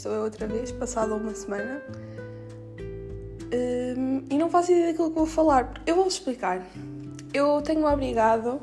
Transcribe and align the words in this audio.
estou 0.00 0.12
eu 0.12 0.22
outra 0.22 0.46
vez, 0.46 0.72
passada 0.72 1.14
uma 1.14 1.34
semana. 1.34 1.82
Um, 3.52 4.24
e 4.30 4.38
não 4.38 4.48
faço 4.48 4.72
ideia 4.72 4.88
daquilo 4.88 5.10
que 5.10 5.16
vou 5.16 5.26
falar. 5.26 5.74
Eu 5.86 5.96
vou-vos 5.96 6.14
explicar. 6.14 6.62
Eu 7.34 7.60
tenho 7.60 7.86
obrigado, 7.86 8.60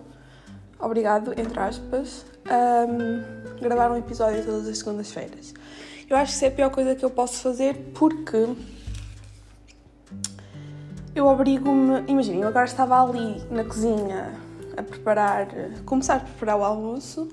obrigado, 0.80 1.34
entre 1.40 1.60
aspas, 1.60 2.26
a 2.46 2.86
um, 2.86 3.60
gravar 3.62 3.92
um 3.92 3.98
episódio 3.98 4.44
todas 4.44 4.68
as 4.68 4.80
segundas-feiras. 4.80 5.54
Eu 6.10 6.18
acho 6.18 6.32
que 6.32 6.38
isso 6.38 6.46
é 6.46 6.48
a 6.48 6.52
pior 6.52 6.72
coisa 6.72 6.96
que 6.96 7.06
eu 7.06 7.10
posso 7.10 7.42
fazer 7.42 7.76
porque 7.94 8.56
eu 11.14 11.28
obrigo-me. 11.28 12.04
Imaginem, 12.08 12.42
eu 12.42 12.48
agora 12.48 12.66
estava 12.66 13.04
ali 13.04 13.44
na 13.52 13.64
cozinha 13.64 14.34
a 14.76 14.82
preparar, 14.82 15.48
começar 15.86 16.16
a 16.16 16.20
preparar 16.22 16.58
o 16.58 16.64
almoço 16.64 17.30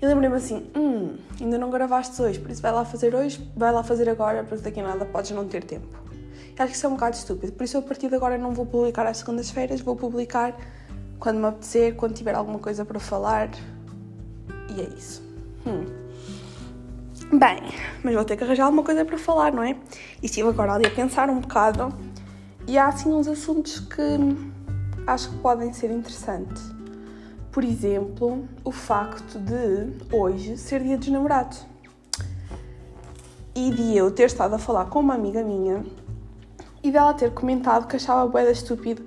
e 0.00 0.06
lembrei-me 0.06 0.36
assim: 0.36 0.70
hum, 0.76 1.16
ainda 1.40 1.58
não 1.58 1.70
gravaste 1.70 2.20
hoje, 2.20 2.38
por 2.38 2.50
isso 2.50 2.62
vai 2.62 2.72
lá 2.72 2.84
fazer 2.84 3.14
hoje, 3.14 3.50
vai 3.56 3.72
lá 3.72 3.82
fazer 3.82 4.08
agora, 4.08 4.44
porque 4.44 4.62
daqui 4.62 4.80
a 4.80 4.84
nada 4.84 5.04
podes 5.04 5.30
não 5.32 5.46
ter 5.46 5.64
tempo. 5.64 5.86
E 6.56 6.62
acho 6.62 6.70
que 6.70 6.76
isso 6.76 6.86
é 6.86 6.88
um 6.88 6.94
bocado 6.94 7.16
estúpido, 7.16 7.52
por 7.52 7.64
isso 7.64 7.76
eu 7.76 7.80
a 7.80 7.84
partir 7.84 8.08
de 8.08 8.14
agora 8.14 8.36
não 8.36 8.52
vou 8.52 8.66
publicar 8.66 9.06
às 9.06 9.18
segundas-feiras, 9.18 9.80
vou 9.80 9.96
publicar 9.96 10.56
quando 11.18 11.38
me 11.38 11.46
apetecer, 11.46 11.94
quando 11.94 12.14
tiver 12.14 12.34
alguma 12.34 12.58
coisa 12.58 12.84
para 12.84 13.00
falar. 13.00 13.50
E 14.76 14.80
é 14.80 14.88
isso. 14.96 15.22
Hum. 15.66 15.84
Bem, 17.30 17.58
mas 18.02 18.14
vou 18.14 18.24
ter 18.24 18.36
que 18.36 18.44
arranjar 18.44 18.64
alguma 18.64 18.82
coisa 18.82 19.04
para 19.04 19.18
falar, 19.18 19.52
não 19.52 19.62
é? 19.62 19.76
E 20.22 20.26
estive 20.26 20.48
agora 20.48 20.72
ali 20.74 20.86
a 20.86 20.90
pensar 20.90 21.28
um 21.28 21.40
bocado 21.40 21.92
e 22.66 22.78
há 22.78 22.86
assim 22.86 23.10
uns 23.10 23.28
assuntos 23.28 23.80
que 23.80 24.02
acho 25.06 25.30
que 25.30 25.36
podem 25.38 25.72
ser 25.72 25.90
interessantes. 25.90 26.77
Por 27.50 27.64
exemplo, 27.64 28.46
o 28.62 28.70
facto 28.70 29.38
de 29.38 30.14
hoje 30.14 30.56
ser 30.56 30.82
dia 30.82 30.98
dos 30.98 31.08
namorados. 31.08 31.64
E 33.54 33.70
de 33.70 33.96
eu 33.96 34.10
ter 34.10 34.24
estado 34.26 34.54
a 34.54 34.58
falar 34.58 34.86
com 34.86 35.00
uma 35.00 35.14
amiga 35.14 35.42
minha 35.42 35.84
e 36.82 36.90
dela 36.90 37.14
ter 37.14 37.32
comentado 37.32 37.88
que 37.88 37.96
achava 37.96 38.28
bué 38.28 38.50
estúpido 38.50 39.02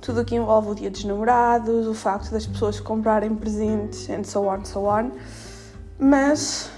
tudo 0.00 0.20
o 0.20 0.24
que 0.24 0.36
envolve 0.36 0.70
o 0.70 0.74
dia 0.74 0.90
dos 0.90 1.04
namorados, 1.04 1.86
o 1.86 1.94
facto 1.94 2.30
das 2.30 2.46
pessoas 2.46 2.78
comprarem 2.78 3.34
presentes 3.34 4.08
and 4.10 4.24
so 4.24 4.46
on, 4.46 4.64
so 4.64 4.84
on. 4.84 5.10
Mas 5.98 6.70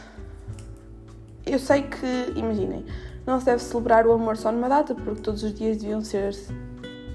eu 1.44 1.58
sei 1.58 1.82
que, 1.82 2.32
imaginem, 2.36 2.86
não 3.26 3.38
se 3.38 3.46
deve 3.46 3.62
celebrar 3.62 4.06
o 4.06 4.12
amor 4.12 4.36
só 4.36 4.52
numa 4.52 4.68
data, 4.68 4.94
porque 4.94 5.20
todos 5.20 5.42
os 5.42 5.52
dias 5.52 5.76
deviam 5.76 6.02
ser 6.02 6.34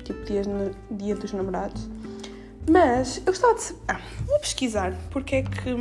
tipo 0.04 0.24
dias 0.26 0.46
dia 0.92 1.16
dos 1.16 1.32
namorados. 1.34 1.88
Mas 2.70 3.18
eu 3.18 3.26
gostava 3.26 3.54
de. 3.56 3.76
Ah, 3.88 4.00
vou 4.26 4.40
pesquisar 4.40 4.94
porque 5.12 5.38
é 5.38 5.42
que 5.44 5.76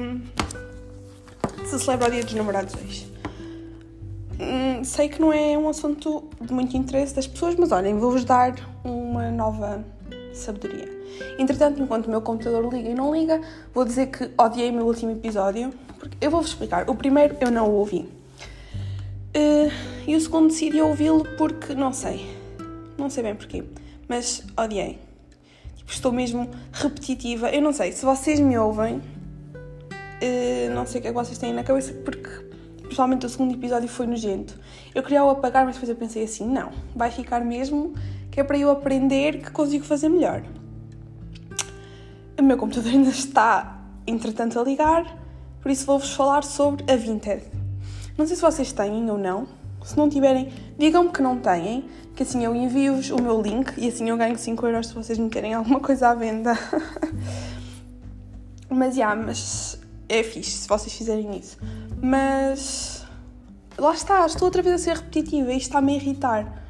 se 1.66 1.78
celebra 1.78 2.08
o 2.08 2.10
dia 2.10 2.24
dos 2.24 2.34
namorados 2.34 2.74
hoje. 2.74 3.12
Hum, 4.40 4.82
sei 4.82 5.08
que 5.08 5.20
não 5.20 5.32
é 5.32 5.56
um 5.56 5.68
assunto 5.68 6.24
de 6.40 6.52
muito 6.52 6.76
interesse 6.76 7.14
das 7.14 7.26
pessoas, 7.26 7.54
mas 7.54 7.70
olhem, 7.70 7.98
vou-vos 7.98 8.24
dar 8.24 8.54
uma 8.82 9.30
nova 9.30 9.84
sabedoria. 10.32 10.88
Entretanto, 11.38 11.80
enquanto 11.80 12.06
o 12.06 12.10
meu 12.10 12.20
computador 12.20 12.72
liga 12.72 12.88
e 12.88 12.94
não 12.94 13.14
liga, 13.14 13.40
vou 13.72 13.84
dizer 13.84 14.06
que 14.06 14.30
odiei 14.36 14.70
o 14.70 14.72
meu 14.72 14.86
último 14.86 15.12
episódio. 15.12 15.72
Porque 15.98 16.16
eu 16.20 16.30
vou-vos 16.30 16.50
explicar. 16.50 16.90
O 16.90 16.94
primeiro 16.96 17.36
eu 17.40 17.50
não 17.50 17.68
o 17.68 17.74
ouvi. 17.74 18.08
Uh, 19.34 19.70
e 20.06 20.16
o 20.16 20.20
segundo 20.20 20.48
decidi 20.48 20.80
ouvi-lo 20.80 21.24
porque 21.38 21.74
não 21.74 21.92
sei. 21.92 22.36
Não 22.98 23.08
sei 23.08 23.22
bem 23.22 23.36
porquê. 23.36 23.62
Mas 24.08 24.42
odiei. 24.58 24.98
Tipo, 25.82 25.92
estou 25.92 26.12
mesmo 26.12 26.48
repetitiva. 26.72 27.50
Eu 27.50 27.62
não 27.62 27.72
sei, 27.72 27.92
se 27.92 28.04
vocês 28.04 28.40
me 28.40 28.56
ouvem, 28.56 28.96
uh, 28.96 30.74
não 30.74 30.86
sei 30.86 31.00
o 31.00 31.02
que 31.02 31.08
é 31.08 31.10
que 31.10 31.16
vocês 31.16 31.38
têm 31.38 31.52
na 31.52 31.62
cabeça, 31.62 31.92
porque 32.04 32.28
principalmente 32.82 33.26
o 33.26 33.28
segundo 33.28 33.54
episódio 33.54 33.88
foi 33.88 34.06
nojento. 34.06 34.58
Eu 34.94 35.02
queria 35.02 35.24
o 35.24 35.30
apagar, 35.30 35.64
mas 35.64 35.74
depois 35.74 35.90
eu 35.90 35.96
pensei 35.96 36.24
assim: 36.24 36.46
não, 36.46 36.70
vai 36.94 37.10
ficar 37.10 37.44
mesmo, 37.44 37.94
que 38.30 38.40
é 38.40 38.44
para 38.44 38.58
eu 38.58 38.70
aprender 38.70 39.42
que 39.42 39.50
consigo 39.50 39.84
fazer 39.84 40.08
melhor. 40.08 40.42
O 42.38 42.42
meu 42.42 42.56
computador 42.56 42.92
ainda 42.92 43.10
está, 43.10 43.80
entretanto, 44.06 44.58
a 44.58 44.64
ligar, 44.64 45.18
por 45.60 45.70
isso 45.70 45.86
vou-vos 45.86 46.12
falar 46.12 46.42
sobre 46.42 46.90
a 46.90 46.96
Vinted. 46.96 47.42
Não 48.16 48.26
sei 48.26 48.36
se 48.36 48.42
vocês 48.42 48.72
têm 48.72 49.10
ou 49.10 49.18
não. 49.18 49.61
Se 49.84 49.96
não 49.96 50.08
tiverem, 50.08 50.52
digam-me 50.78 51.10
que 51.10 51.22
não 51.22 51.38
têm, 51.38 51.88
que 52.14 52.22
assim 52.22 52.44
eu 52.44 52.54
envio-vos 52.54 53.10
o 53.10 53.20
meu 53.20 53.40
link 53.40 53.72
e 53.76 53.88
assim 53.88 54.08
eu 54.08 54.16
ganho 54.16 54.38
5 54.38 54.66
euros 54.66 54.88
se 54.88 54.94
vocês 54.94 55.18
meterem 55.18 55.54
alguma 55.54 55.80
coisa 55.80 56.08
à 56.08 56.14
venda. 56.14 56.56
mas, 58.70 58.94
já, 58.94 59.02
yeah, 59.02 59.22
mas 59.26 59.80
é 60.08 60.22
fixe 60.22 60.50
se 60.50 60.68
vocês 60.68 60.94
fizerem 60.94 61.36
isso. 61.36 61.58
Mas, 62.00 63.04
lá 63.78 63.92
está, 63.92 64.26
estou 64.26 64.46
outra 64.46 64.62
vez 64.62 64.74
a 64.74 64.78
ser 64.78 64.96
repetitiva 64.96 65.52
e 65.52 65.56
isto 65.56 65.68
está-me 65.68 65.92
a 65.92 65.96
irritar. 65.96 66.62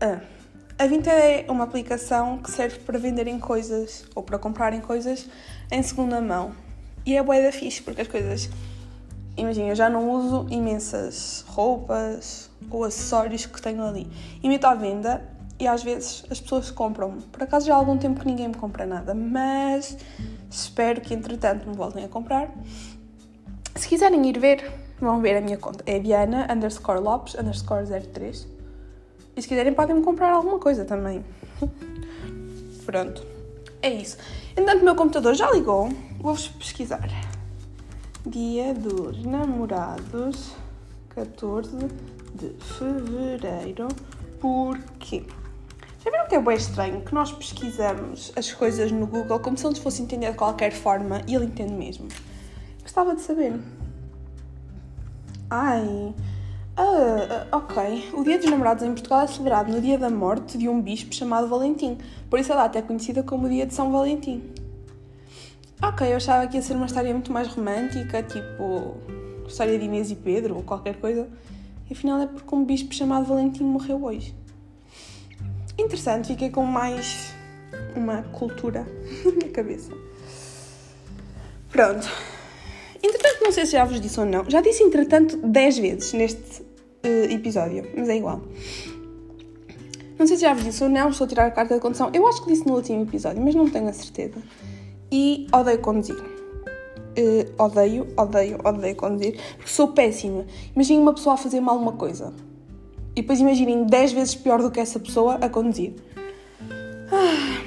Ah, 0.00 0.20
a 0.78 0.86
Vinted 0.86 1.10
é 1.10 1.46
uma 1.48 1.64
aplicação 1.64 2.38
que 2.38 2.52
serve 2.52 2.78
para 2.78 2.98
venderem 2.98 3.40
coisas 3.40 4.04
ou 4.14 4.22
para 4.22 4.38
comprarem 4.38 4.80
coisas 4.80 5.26
em 5.72 5.82
segunda 5.82 6.20
mão. 6.20 6.52
E 7.04 7.16
é 7.16 7.22
boa 7.22 7.42
da 7.42 7.50
fixe, 7.50 7.82
porque 7.82 8.02
as 8.02 8.06
coisas 8.06 8.48
imagina, 9.38 9.68
eu 9.68 9.74
já 9.74 9.88
não 9.88 10.10
uso 10.10 10.46
imensas 10.50 11.44
roupas 11.48 12.50
ou 12.70 12.84
acessórios 12.84 13.46
que 13.46 13.60
tenho 13.62 13.82
ali. 13.82 14.10
E 14.42 14.48
meto 14.48 14.64
à 14.66 14.74
venda 14.74 15.22
e 15.58 15.66
às 15.66 15.82
vezes 15.82 16.24
as 16.30 16.40
pessoas 16.40 16.70
compram-me. 16.70 17.22
Por 17.22 17.42
acaso 17.42 17.66
já 17.66 17.74
há 17.74 17.76
algum 17.76 17.96
tempo 17.96 18.20
que 18.20 18.26
ninguém 18.26 18.48
me 18.48 18.54
compra 18.54 18.86
nada, 18.86 19.14
mas 19.14 19.96
espero 20.50 21.00
que 21.00 21.14
entretanto 21.14 21.68
me 21.68 21.74
voltem 21.74 22.04
a 22.04 22.08
comprar. 22.08 22.52
Se 23.74 23.88
quiserem 23.88 24.26
ir 24.28 24.38
ver, 24.38 24.70
vão 25.00 25.20
ver 25.20 25.36
a 25.36 25.40
minha 25.40 25.56
conta. 25.56 25.82
É 25.86 25.98
Diana 25.98 26.46
underscore 26.50 27.00
Lopes 27.00 27.34
underscore 27.34 27.84
03. 27.86 28.46
E 29.36 29.42
se 29.42 29.48
quiserem 29.48 29.72
podem 29.72 29.96
me 29.96 30.02
comprar 30.02 30.32
alguma 30.32 30.58
coisa 30.58 30.84
também. 30.84 31.24
Pronto. 32.84 33.24
É 33.80 33.90
isso. 33.90 34.16
Entanto, 34.56 34.82
o 34.82 34.84
meu 34.84 34.96
computador 34.96 35.34
já 35.34 35.50
ligou. 35.52 35.88
Vou-vos 36.18 36.48
pesquisar. 36.48 37.08
Dia 38.26 38.74
dos 38.74 39.24
Namorados, 39.24 40.52
14 41.10 41.76
de 42.34 42.52
fevereiro. 42.64 43.86
Porquê? 44.40 45.24
Já 46.04 46.10
viram 46.10 46.26
que 46.28 46.34
é 46.34 46.40
bem 46.40 46.56
estranho 46.56 47.00
que 47.00 47.14
nós 47.14 47.30
pesquisamos 47.30 48.32
as 48.34 48.52
coisas 48.52 48.90
no 48.90 49.06
Google 49.06 49.38
como 49.38 49.56
se 49.56 49.64
ele 49.64 49.76
fosse 49.76 50.02
entender 50.02 50.32
de 50.32 50.36
qualquer 50.36 50.72
forma 50.72 51.22
e 51.28 51.34
ele 51.36 51.44
entende 51.44 51.72
mesmo? 51.72 52.08
Gostava 52.82 53.14
de 53.14 53.20
saber. 53.20 53.54
Ai. 55.48 56.12
Ah, 56.76 57.46
ok. 57.52 58.10
O 58.14 58.24
Dia 58.24 58.36
dos 58.36 58.50
Namorados 58.50 58.82
em 58.82 58.92
Portugal 58.92 59.20
é 59.20 59.26
celebrado 59.28 59.72
no 59.72 59.80
dia 59.80 59.96
da 59.96 60.10
morte 60.10 60.58
de 60.58 60.68
um 60.68 60.82
bispo 60.82 61.14
chamado 61.14 61.46
Valentim. 61.46 61.96
Por 62.28 62.40
isso 62.40 62.52
a 62.52 62.56
data 62.56 62.80
é 62.80 62.82
conhecida 62.82 63.22
como 63.22 63.46
o 63.46 63.48
Dia 63.48 63.64
de 63.64 63.74
São 63.74 63.92
Valentim. 63.92 64.42
Ok, 65.80 66.10
eu 66.10 66.16
achava 66.16 66.44
que 66.48 66.56
ia 66.56 66.62
ser 66.62 66.74
uma 66.74 66.86
história 66.86 67.12
muito 67.12 67.32
mais 67.32 67.46
romântica, 67.46 68.20
tipo 68.24 68.96
história 69.46 69.78
de 69.78 69.84
Inês 69.84 70.10
e 70.10 70.16
Pedro 70.16 70.56
ou 70.56 70.62
qualquer 70.64 70.96
coisa. 70.96 71.28
E 71.88 71.92
afinal 71.92 72.20
é 72.20 72.26
porque 72.26 72.52
um 72.52 72.64
bispo 72.64 72.92
chamado 72.92 73.24
Valentim 73.24 73.62
morreu 73.62 74.02
hoje. 74.02 74.34
Interessante, 75.78 76.28
fiquei 76.28 76.50
com 76.50 76.64
mais 76.64 77.32
uma 77.94 78.22
cultura 78.22 78.84
na 79.40 79.48
cabeça. 79.50 79.92
Pronto. 81.70 82.08
Entretanto, 83.00 83.44
não 83.44 83.52
sei 83.52 83.64
se 83.64 83.72
já 83.72 83.84
vos 83.84 84.00
disse 84.00 84.18
ou 84.18 84.26
não. 84.26 84.50
Já 84.50 84.60
disse, 84.60 84.82
entretanto, 84.82 85.36
10 85.36 85.78
vezes 85.78 86.12
neste 86.12 86.62
uh, 86.62 87.32
episódio, 87.32 87.88
mas 87.96 88.08
é 88.08 88.16
igual. 88.16 88.42
Não 90.18 90.26
sei 90.26 90.36
se 90.36 90.42
já 90.42 90.52
vos 90.52 90.64
disse 90.64 90.82
ou 90.82 90.90
não, 90.90 91.10
estou 91.10 91.24
a 91.24 91.28
tirar 91.28 91.46
a 91.46 91.50
carta 91.52 91.76
de 91.76 91.80
condução. 91.80 92.10
Eu 92.12 92.26
acho 92.26 92.42
que 92.42 92.50
disse 92.50 92.66
no 92.66 92.74
último 92.74 93.04
episódio, 93.04 93.40
mas 93.40 93.54
não 93.54 93.70
tenho 93.70 93.88
a 93.88 93.92
certeza 93.92 94.42
e 95.10 95.46
odeio 95.52 95.78
conduzir. 95.80 96.16
Uh, 96.16 97.62
odeio, 97.62 98.06
odeio, 98.16 98.58
odeio 98.64 98.96
conduzir, 98.96 99.40
porque 99.56 99.70
sou 99.70 99.88
péssima. 99.88 100.44
Imaginem 100.74 101.02
uma 101.02 101.14
pessoa 101.14 101.34
a 101.34 101.36
fazer 101.36 101.60
mal 101.60 101.76
uma 101.76 101.92
coisa 101.92 102.32
e 103.18 103.20
depois 103.20 103.40
imaginem 103.40 103.84
10 103.84 104.12
vezes 104.12 104.36
pior 104.36 104.62
do 104.62 104.70
que 104.70 104.78
essa 104.78 105.00
pessoa 105.00 105.34
a 105.40 105.48
conduzir. 105.48 105.92
Ah, 107.10 107.60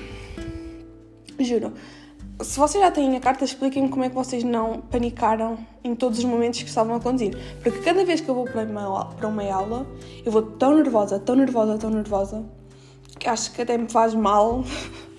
juro. 1.38 1.74
Se 2.42 2.58
vocês 2.58 2.82
já 2.82 2.90
têm 2.90 3.18
a 3.18 3.20
carta, 3.20 3.44
expliquem-me 3.44 3.90
como 3.90 4.06
é 4.06 4.10
que 4.10 4.16
vocês 4.16 4.46
não 4.46 4.80
panicaram 4.80 5.58
em 5.84 5.94
todos 5.94 6.20
os 6.20 6.24
momentos 6.24 6.64
que 6.64 6.70
estavam 6.70 6.96
a 6.96 7.02
conduzir. 7.02 7.38
Porque 7.62 7.80
cada 7.82 8.06
vez 8.06 8.22
que 8.22 8.30
eu 8.30 8.36
vou 8.36 8.46
para 8.46 8.64
uma, 8.64 9.06
para 9.08 9.28
uma 9.28 9.44
aula, 9.54 9.86
eu 10.26 10.32
vou 10.32 10.42
tão 10.42 10.74
nervosa, 10.74 11.20
tão 11.20 11.36
nervosa, 11.36 11.78
tão 11.78 11.90
nervosa, 11.90 12.46
que 13.20 13.28
acho 13.28 13.52
que 13.52 13.62
até 13.62 13.78
me 13.78 13.90
faz 13.92 14.16
mal 14.16 14.64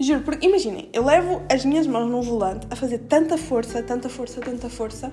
Juro, 0.00 0.22
porque 0.22 0.46
imaginem, 0.46 0.88
eu 0.94 1.04
levo 1.04 1.42
as 1.52 1.62
minhas 1.62 1.86
mãos 1.86 2.10
no 2.10 2.22
volante 2.22 2.66
a 2.70 2.74
fazer 2.74 3.00
tanta 3.00 3.36
força, 3.36 3.82
tanta 3.82 4.08
força, 4.08 4.40
tanta 4.40 4.70
força, 4.70 5.12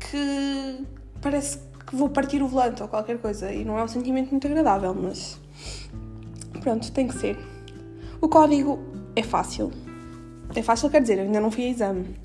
que 0.00 0.86
parece 1.20 1.58
que 1.86 1.94
vou 1.94 2.08
partir 2.08 2.42
o 2.42 2.48
volante 2.48 2.82
ou 2.82 2.88
qualquer 2.88 3.18
coisa. 3.18 3.52
E 3.52 3.62
não 3.62 3.78
é 3.78 3.84
um 3.84 3.88
sentimento 3.88 4.30
muito 4.30 4.46
agradável, 4.46 4.94
mas 4.94 5.38
pronto, 6.62 6.90
tem 6.92 7.06
que 7.06 7.14
ser. 7.14 7.38
O 8.22 8.28
código 8.28 8.78
é 9.14 9.22
fácil. 9.22 9.70
É 10.54 10.62
fácil, 10.62 10.88
quer 10.88 11.02
dizer, 11.02 11.18
eu 11.18 11.24
ainda 11.24 11.40
não 11.40 11.50
fui 11.50 11.64
a 11.64 11.68
exame. 11.68 12.16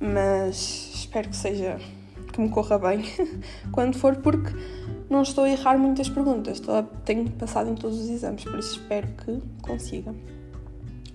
Mas 0.00 0.90
espero 0.92 1.28
que 1.28 1.36
seja 1.36 1.78
que 2.32 2.40
me 2.40 2.48
corra 2.48 2.80
bem 2.80 3.04
quando 3.70 3.96
for, 3.96 4.16
porque 4.16 4.50
não 5.08 5.22
estou 5.22 5.44
a 5.44 5.50
errar 5.50 5.78
muitas 5.78 6.08
perguntas. 6.08 6.54
Estou 6.54 6.82
tenho 7.04 7.30
passado 7.30 7.70
em 7.70 7.76
todos 7.76 7.96
os 7.96 8.08
exames, 8.08 8.42
por 8.42 8.58
isso 8.58 8.80
espero 8.80 9.06
que 9.06 9.40
consiga. 9.62 10.12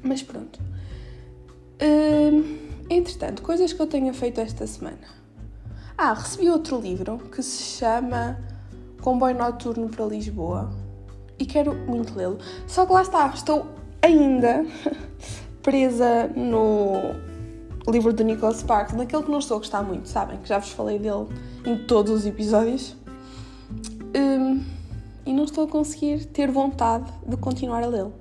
Mas 0.01 0.23
pronto. 0.23 0.59
Hum, 1.81 2.57
entretanto, 2.89 3.41
coisas 3.41 3.73
que 3.73 3.81
eu 3.81 3.87
tenha 3.87 4.13
feito 4.13 4.41
esta 4.41 4.65
semana. 4.67 5.19
Ah, 5.97 6.13
recebi 6.13 6.49
outro 6.49 6.79
livro 6.79 7.17
que 7.17 7.43
se 7.43 7.77
chama 7.77 8.39
Comboio 9.01 9.37
Noturno 9.37 9.89
para 9.89 10.05
Lisboa 10.05 10.69
e 11.37 11.45
quero 11.45 11.73
muito 11.73 12.15
lê-lo. 12.15 12.37
Só 12.67 12.85
que 12.85 12.93
lá 12.93 13.01
está, 13.01 13.27
estou 13.33 13.65
ainda 14.01 14.65
presa 15.61 16.27
no 16.35 16.93
livro 17.91 18.13
do 18.13 18.23
Nicholas 18.23 18.57
Sparks, 18.57 18.95
naquele 18.95 19.23
que 19.23 19.31
não 19.31 19.39
estou 19.39 19.55
a 19.55 19.59
gostar 19.59 19.83
muito, 19.83 20.07
sabem? 20.07 20.37
Que 20.39 20.49
já 20.49 20.59
vos 20.59 20.69
falei 20.69 20.99
dele 20.99 21.27
em 21.65 21.77
todos 21.85 22.11
os 22.11 22.25
episódios. 22.25 22.95
Um, 24.15 24.63
e 25.25 25.33
não 25.33 25.43
estou 25.43 25.65
a 25.65 25.67
conseguir 25.67 26.25
ter 26.25 26.49
vontade 26.51 27.11
de 27.25 27.37
continuar 27.37 27.83
a 27.83 27.87
lê-lo. 27.87 28.13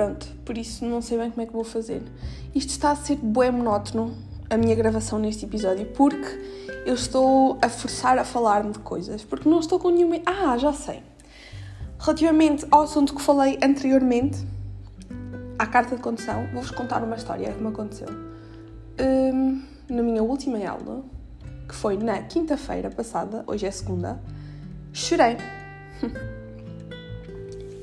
Pronto, 0.00 0.26
por 0.46 0.56
isso 0.56 0.82
não 0.86 1.02
sei 1.02 1.18
bem 1.18 1.30
como 1.30 1.42
é 1.42 1.46
que 1.46 1.52
vou 1.52 1.62
fazer. 1.62 2.02
Isto 2.54 2.70
está 2.70 2.92
a 2.92 2.96
ser 2.96 3.16
bué 3.16 3.50
monótono, 3.50 4.16
a 4.48 4.56
minha 4.56 4.74
gravação 4.74 5.18
neste 5.18 5.44
episódio, 5.44 5.84
porque 5.88 6.26
eu 6.86 6.94
estou 6.94 7.58
a 7.60 7.68
forçar 7.68 8.18
a 8.18 8.24
falar-me 8.24 8.72
de 8.72 8.78
coisas, 8.78 9.22
porque 9.22 9.46
não 9.46 9.60
estou 9.60 9.78
com 9.78 9.90
nenhuma. 9.90 10.16
Ah, 10.24 10.56
já 10.56 10.72
sei. 10.72 11.02
Relativamente 11.98 12.66
ao 12.70 12.84
assunto 12.84 13.14
que 13.14 13.20
falei 13.20 13.58
anteriormente, 13.62 14.38
à 15.58 15.66
carta 15.66 15.94
de 15.96 16.00
condução, 16.00 16.48
vou-vos 16.50 16.70
contar 16.70 17.04
uma 17.04 17.16
história 17.16 17.52
que 17.52 17.60
me 17.60 17.68
aconteceu. 17.68 18.08
Um, 18.98 19.62
na 19.86 20.02
minha 20.02 20.22
última 20.22 20.66
aula, 20.66 21.04
que 21.68 21.74
foi 21.74 21.98
na 21.98 22.22
quinta-feira 22.22 22.88
passada, 22.88 23.44
hoje 23.46 23.66
é 23.66 23.70
segunda, 23.70 24.18
chorei. 24.94 25.36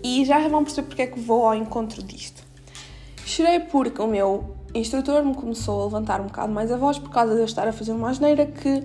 e 0.07 0.25
já 0.25 0.47
vão 0.47 0.63
perceber 0.63 0.87
porque 0.87 1.01
é 1.01 1.07
que 1.07 1.19
vou 1.19 1.45
ao 1.45 1.53
encontro 1.53 2.01
disto. 2.01 2.41
Chorei 3.25 3.59
porque 3.59 4.01
o 4.01 4.07
meu 4.07 4.55
instrutor 4.73 5.23
me 5.25 5.35
começou 5.35 5.81
a 5.81 5.85
levantar 5.85 6.21
um 6.21 6.27
bocado 6.27 6.53
mais 6.53 6.71
a 6.71 6.77
voz 6.77 6.97
por 6.97 7.09
causa 7.09 7.33
de 7.33 7.39
eu 7.39 7.45
estar 7.45 7.67
a 7.67 7.73
fazer 7.73 7.91
uma 7.91 8.09
asneira 8.09 8.45
que 8.45 8.83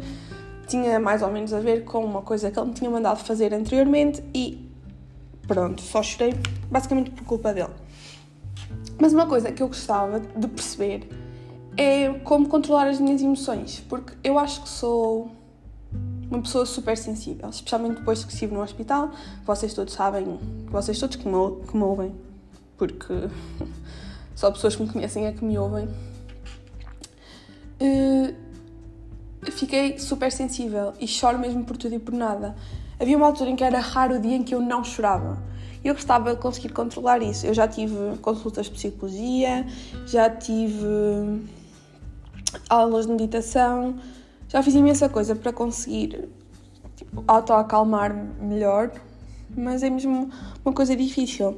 tinha 0.67 0.99
mais 0.99 1.23
ou 1.23 1.31
menos 1.31 1.53
a 1.53 1.61
ver 1.61 1.85
com 1.85 2.05
uma 2.05 2.23
coisa 2.23 2.51
que 2.51 2.59
ele 2.59 2.69
me 2.69 2.75
tinha 2.75 2.91
mandado 2.91 3.19
fazer 3.19 3.55
anteriormente 3.55 4.23
e 4.35 4.69
pronto, 5.47 5.81
só 5.83 6.03
chorei 6.03 6.35
basicamente 6.71 7.11
por 7.11 7.25
culpa 7.25 7.53
dele. 7.53 7.73
Mas 8.99 9.13
uma 9.13 9.27
coisa 9.27 9.53
que 9.53 9.63
eu 9.63 9.69
gostava 9.69 10.21
de 10.21 10.49
perceber 10.49 11.09
é 11.77 12.09
como 12.25 12.49
controlar 12.49 12.89
as 12.89 12.99
minhas 12.99 13.23
emoções, 13.23 13.81
porque 13.89 14.13
eu 14.25 14.39
acho 14.39 14.63
que 14.63 14.69
sou 14.69 15.31
uma 16.33 16.43
pessoa 16.43 16.65
super 16.65 16.97
sensível, 16.97 17.51
especialmente 17.51 17.99
depois 17.99 18.25
que 18.25 18.33
estive 18.33 18.55
no 18.55 18.63
hospital. 18.63 19.11
Vocês 19.45 19.75
todos 19.75 19.93
sabem, 19.93 20.39
vocês 20.67 20.99
todos 20.99 21.17
que 21.17 21.29
me, 21.29 21.67
que 21.67 21.77
me 21.77 21.83
ouvem, 21.83 22.15
porque 22.79 23.29
só 24.35 24.51
pessoas 24.51 24.75
que 24.75 24.83
me 24.83 24.89
conhecem 24.91 25.27
é 25.27 25.33
que 25.33 25.45
me 25.45 25.59
ouvem. 25.59 25.87
Uh, 27.81 28.35
fiquei 29.51 29.99
super 29.99 30.33
sensível 30.33 30.95
e 30.99 31.07
choro 31.07 31.39
mesmo 31.39 31.65
por 31.65 31.77
tudo 31.77 31.95
e 31.95 31.99
por 31.99 32.15
nada. 32.15 32.57
Havia 32.99 33.17
uma 33.17 33.27
altura 33.27 33.51
em 33.51 33.57
que 33.57 33.65
era 33.65 33.81
raro 33.81 34.17
o 34.17 34.21
dia 34.21 34.37
em 34.37 34.43
que 34.43 34.55
eu 34.55 34.61
não 34.61 34.83
chorava. 34.83 35.39
Eu 35.85 35.95
gostava 35.95 36.35
de 36.35 36.41
conseguir 36.41 36.71
controlar 36.71 37.21
isso. 37.21 37.45
Eu 37.45 37.53
já 37.53 37.67
tive 37.67 38.17
consultas 38.23 38.67
de 38.67 38.73
psicologia, 38.73 39.67
já 40.07 40.31
tive 40.31 41.43
aulas 42.71 43.07
de 43.07 43.13
meditação, 43.13 43.97
já 44.53 44.63
fiz 44.63 44.75
imensa 44.75 45.09
coisa 45.09 45.35
para 45.35 45.51
conseguir 45.51 46.29
tipo, 46.95 47.25
auto-acalmar 47.27 48.15
melhor, 48.39 48.91
mas 49.57 49.83
é 49.83 49.89
mesmo 49.89 50.29
uma 50.63 50.75
coisa 50.75 50.95
difícil. 50.95 51.57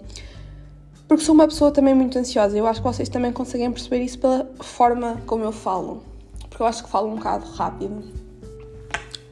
Porque 1.09 1.25
sou 1.25 1.35
uma 1.35 1.49
pessoa 1.49 1.73
também 1.73 1.93
muito 1.93 2.17
ansiosa. 2.17 2.57
Eu 2.57 2.69
acho 2.69 2.81
que 2.81 2.87
vocês 2.87 3.09
também 3.09 3.33
conseguem 3.33 3.71
perceber 3.73 4.01
isso 4.05 4.21
pela 4.21 4.49
forma 4.61 5.21
como 5.27 5.43
eu 5.43 5.51
falo. 5.51 6.05
Porque 6.49 6.63
eu 6.63 6.67
acho 6.67 6.85
que 6.85 6.89
falo 6.89 7.11
um 7.11 7.17
bocado 7.17 7.45
rápido. 7.51 8.05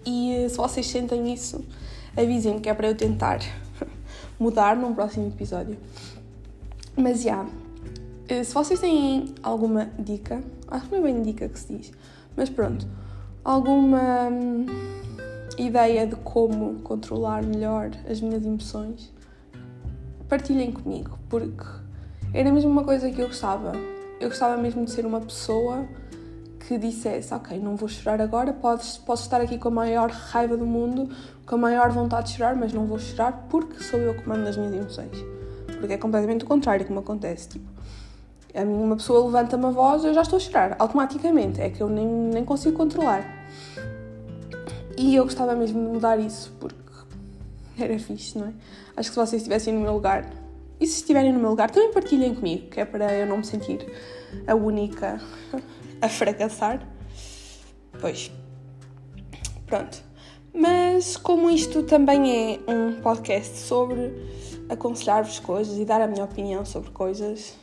E 0.05 0.35
eh, 0.35 0.49
se 0.49 0.56
vocês 0.56 0.85
sentem 0.88 1.32
isso, 1.32 1.65
avisem-me 2.17 2.61
que 2.61 2.69
é 2.69 2.75
para 2.75 2.88
eu 2.88 2.97
tentar 2.97 3.38
mudar 4.41 4.76
num 4.76 4.93
próximo 4.93 5.29
episódio. 5.29 5.79
Mas 6.97 7.23
já, 7.23 7.47
yeah, 8.29 8.44
se 8.44 8.53
vocês 8.53 8.81
têm 8.81 9.32
alguma 9.41 9.88
dica, 9.97 10.43
acho 10.67 10.87
que 10.87 10.93
não 10.93 10.99
é 10.99 11.12
bem 11.12 11.23
dica 11.23 11.49
que 11.49 11.58
se 11.58 11.73
diz, 11.73 11.93
mas 12.37 12.50
pronto, 12.50 12.87
alguma 13.44 14.29
hum, 14.31 14.67
ideia 15.59 16.06
de 16.06 16.17
como 16.17 16.81
controlar 16.81 17.43
melhor 17.43 17.91
as 18.09 18.21
minhas 18.21 18.44
emoções, 18.44 19.12
partilhem 20.29 20.73
comigo, 20.73 21.19
porque 21.29 21.65
era 22.33 22.50
mesmo 22.50 22.71
uma 22.71 22.85
coisa 22.85 23.11
que 23.11 23.21
eu 23.21 23.27
gostava. 23.27 23.73
Eu 24.21 24.29
gostava 24.29 24.56
mesmo 24.56 24.85
de 24.85 24.91
ser 24.91 25.05
uma 25.05 25.21
pessoa 25.21 25.87
que 26.61 26.79
dissesse: 26.79 27.35
Ok, 27.35 27.59
não 27.59 27.77
vou 27.77 27.89
chorar 27.89 28.21
agora, 28.21 28.53
podes, 28.53 28.97
posso 28.97 29.25
estar 29.25 29.41
aqui 29.41 29.59
com 29.59 29.69
a 29.69 29.73
maior 29.73 30.11
raiva 30.11 30.56
do 30.56 30.65
mundo, 30.65 31.11
com 31.44 31.56
a 31.56 31.59
maior 31.59 31.91
vontade 31.91 32.29
de 32.29 32.39
chorar, 32.39 32.55
mas 32.56 32.73
não 32.73 32.87
vou 32.87 32.99
chorar 32.99 33.47
porque 33.50 33.83
sou 33.83 33.99
eu 34.00 34.15
que 34.15 34.29
mando 34.29 34.49
as 34.49 34.56
minhas 34.56 34.75
emoções. 34.75 35.25
Porque 35.79 35.94
é 35.94 35.99
completamente 35.99 36.44
o 36.44 36.49
contrário 36.49 36.87
que 36.87 36.93
me 36.93 36.99
acontece. 36.99 37.49
Tipo, 37.49 37.67
a 38.54 38.64
mim, 38.64 38.82
uma 38.82 38.96
pessoa 38.96 39.25
levanta-me 39.25 39.66
a 39.66 39.70
voz, 39.70 40.04
eu 40.04 40.12
já 40.12 40.22
estou 40.22 40.37
a 40.37 40.40
chorar, 40.40 40.76
automaticamente. 40.78 41.60
É 41.60 41.70
que 41.70 41.82
eu 41.82 41.88
nem, 41.88 42.06
nem 42.06 42.44
consigo 42.44 42.76
controlar. 42.76 43.25
E 44.96 45.14
eu 45.14 45.25
gostava 45.25 45.54
mesmo 45.54 45.82
de 45.82 45.93
mudar 45.94 46.19
isso, 46.19 46.52
porque 46.60 46.76
era 47.78 47.99
fixe, 47.99 48.38
não 48.38 48.49
é? 48.49 48.52
Acho 48.96 49.08
que 49.08 49.14
se 49.14 49.20
vocês 49.20 49.43
estivessem 49.43 49.72
no 49.75 49.81
meu 49.81 49.94
lugar, 49.94 50.31
e 50.78 50.87
se 50.87 50.96
estiverem 50.96 51.32
no 51.32 51.38
meu 51.38 51.50
lugar, 51.50 51.70
também 51.70 51.93
partilhem 51.93 52.34
comigo, 52.34 52.69
que 52.69 52.81
é 52.81 52.84
para 52.84 53.12
eu 53.14 53.26
não 53.26 53.38
me 53.38 53.44
sentir 53.44 53.87
a 54.46 54.55
única 54.55 55.20
a 56.02 56.08
fracassar. 56.08 56.87
Pois. 58.00 58.31
Pronto. 59.66 60.02
Mas 60.52 61.16
como 61.16 61.48
isto 61.48 61.82
também 61.84 62.60
é 62.66 62.70
um 62.70 63.00
podcast 63.00 63.56
sobre 63.56 64.12
aconselhar-vos 64.69 65.38
coisas 65.41 65.79
e 65.79 65.84
dar 65.84 66.03
a 66.03 66.06
minha 66.06 66.24
opinião 66.24 66.65
sobre 66.65 66.91
coisas, 66.91 67.56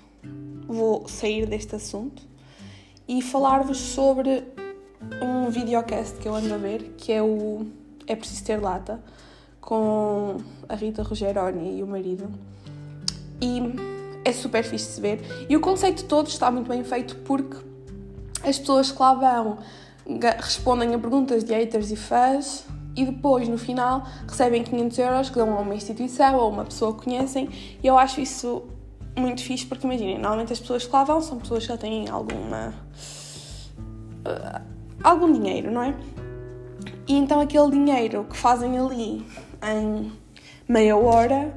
vou 0.70 1.08
sair 1.08 1.48
deste 1.48 1.76
assunto 1.76 2.22
e 3.08 3.22
falar-vos 3.22 3.78
sobre 3.78 4.44
um 5.22 5.50
videocast 5.50 6.18
que 6.18 6.28
eu 6.28 6.36
ando 6.36 6.54
a 6.54 6.58
ver, 6.58 6.94
que 6.96 7.12
é 7.12 7.24
o 7.24 7.66
É 8.06 8.16
Preciso 8.16 8.46
Ter 8.46 8.62
Lata, 8.62 9.02
com 9.60 10.38
a 10.68 10.76
Rita 10.76 11.02
Rogeroni 11.02 11.80
e 11.80 11.84
o 11.84 11.88
marido. 11.88 12.30
E 13.42 13.62
é 14.24 14.32
super 14.32 14.64
fixe 14.64 14.96
de 14.96 15.02
ver. 15.02 15.46
E 15.50 15.58
o 15.58 15.60
conceito 15.60 16.06
todo 16.06 16.28
está 16.28 16.52
muito 16.52 16.68
bem 16.68 16.84
feito 16.84 17.16
porque 17.18 17.58
as 18.44 18.60
pessoas 18.60 18.92
que 18.92 19.02
lá 19.02 19.14
vão 19.14 19.58
respondem 20.40 20.94
a 20.94 21.00
perguntas 21.00 21.44
de 21.44 21.54
haters 21.54 21.92
e 21.92 21.96
fãs 21.96 22.66
e 22.96 23.06
depois, 23.06 23.48
no 23.48 23.58
final, 23.58 24.06
recebem 24.28 24.64
500 24.64 24.98
euros 25.00 25.30
que 25.30 25.36
dão 25.36 25.56
a 25.58 25.62
uma 25.62 25.76
instituição 25.76 26.36
ou 26.36 26.50
uma 26.50 26.66
pessoa 26.66 26.94
que 26.94 27.06
conhecem 27.06 27.50
e 27.82 27.88
eu 27.88 27.98
acho 27.98 28.20
isso 28.20 28.64
muito 29.20 29.44
fixe 29.44 29.66
porque, 29.66 29.86
imaginem, 29.86 30.18
normalmente 30.18 30.54
as 30.54 30.60
pessoas 30.60 30.86
que 30.86 30.94
lá 30.94 31.04
vão 31.04 31.22
são 31.22 31.38
pessoas 31.38 31.64
que 31.64 31.70
já 31.70 31.78
têm 31.78 32.10
alguma... 32.10 32.74
Uh, 34.26 34.62
algum 35.04 35.32
dinheiro, 35.32 35.72
não 35.72 35.84
é? 35.84 35.96
E 37.08 37.16
então 37.16 37.40
aquele 37.40 37.72
dinheiro 37.72 38.26
que 38.30 38.38
fazem 38.38 38.78
ali 38.78 39.26
em 39.64 40.12
meia 40.68 40.96
hora 40.96 41.54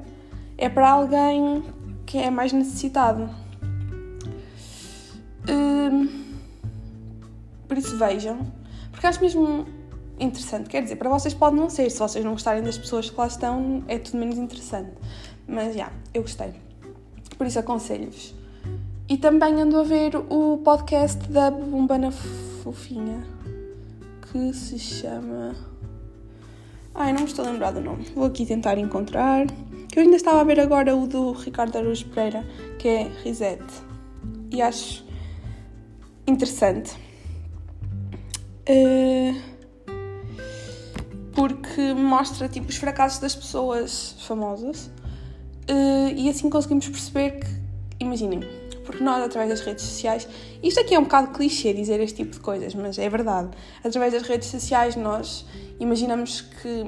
é 0.57 0.69
para 0.69 0.91
alguém 0.91 1.63
que 2.07 2.19
é 2.19 2.31
mais 2.31 2.53
necessitado. 2.53 3.29
Uh, 5.49 6.09
por 7.69 7.77
isso 7.77 7.97
vejam, 7.99 8.47
porque 8.91 9.07
acho 9.07 9.21
mesmo 9.21 9.67
interessante. 10.19 10.69
Quer 10.69 10.83
dizer, 10.83 10.97
para 10.97 11.09
vocês 11.09 11.35
pode 11.35 11.57
não 11.57 11.69
ser, 11.69 11.91
se 11.91 11.99
vocês 11.99 12.25
não 12.25 12.33
gostarem 12.33 12.63
das 12.63 12.79
pessoas 12.79 13.11
que 13.11 13.19
lá 13.19 13.27
estão, 13.27 13.83
é 13.89 13.99
tudo 13.99 14.19
menos 14.19 14.39
interessante. 14.39 14.93
Mas 15.47 15.69
já, 15.69 15.73
yeah, 15.73 15.93
eu 16.15 16.23
gostei. 16.23 16.72
Por 17.43 17.49
isso 17.49 17.59
aconselho-vos. 17.59 18.37
E 19.09 19.17
também 19.17 19.61
ando 19.61 19.77
a 19.77 19.83
ver 19.83 20.15
o 20.15 20.59
podcast 20.59 21.29
da 21.29 21.51
Bumbana 21.51 22.13
Fofinha, 22.13 23.27
que 24.31 24.55
se 24.55 24.79
chama. 24.79 25.53
Ai, 26.95 27.13
não 27.13 27.23
me 27.23 27.27
estou 27.27 27.45
a 27.45 27.51
lembrar 27.51 27.73
do 27.73 27.81
nome. 27.81 28.05
Vou 28.15 28.27
aqui 28.27 28.47
tentar 28.47 28.79
encontrar. 28.79 29.49
Que 29.89 29.99
eu 29.99 30.05
ainda 30.05 30.15
estava 30.15 30.41
a 30.41 30.45
ver 30.45 30.61
agora 30.61 30.95
o 30.95 31.09
do 31.09 31.33
Ricardo 31.33 31.77
Araújo 31.77 32.07
Pereira, 32.11 32.47
que 32.79 32.87
é 32.87 33.11
Reset. 33.25 33.61
E 34.53 34.63
acho 34.63 35.05
interessante. 36.29 36.95
Uh, 38.71 39.37
porque 41.35 41.93
mostra 41.93 42.49
tipo 42.49 42.69
os 42.69 42.77
fracassos 42.77 43.19
das 43.19 43.35
pessoas 43.35 44.15
famosas 44.29 44.93
uh, 45.71 46.15
e 46.17 46.29
assim 46.29 46.49
conseguimos 46.49 46.89
perceber 46.89 47.41
que, 47.41 47.47
imaginem, 48.01 48.41
Porque 48.85 49.03
nós, 49.03 49.23
através 49.23 49.51
das 49.51 49.61
redes 49.61 49.85
sociais, 49.85 50.29
isto 50.63 50.81
aqui 50.81 50.95
é 50.95 50.99
um 50.99 51.05
bocado 51.05 51.29
clichê 51.33 51.73
dizer 51.73 52.01
este 52.01 52.25
tipo 52.25 52.33
de 52.33 52.41
coisas, 52.41 52.75
mas 52.75 52.99
é 52.99 53.09
verdade. 53.09 53.51
Através 53.85 54.13
das 54.13 54.23
redes 54.23 54.49
sociais, 54.49 54.97
nós 54.97 55.47
imaginamos 55.79 56.41
que 56.41 56.85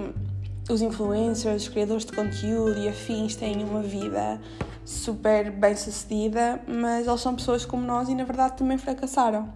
os 0.68 0.80
influencers, 0.80 1.62
os 1.62 1.68
criadores 1.68 2.04
de 2.04 2.12
conteúdo 2.12 2.78
e 2.78 2.88
afins 2.88 3.36
têm 3.36 3.62
uma 3.62 3.82
vida 3.82 4.40
super 4.84 5.50
bem 5.50 5.74
sucedida, 5.76 6.60
mas 6.66 7.06
eles 7.06 7.20
são 7.20 7.34
pessoas 7.34 7.64
como 7.64 7.86
nós 7.86 8.08
e 8.08 8.14
na 8.14 8.24
verdade 8.24 8.56
também 8.56 8.78
fracassaram. 8.78 9.48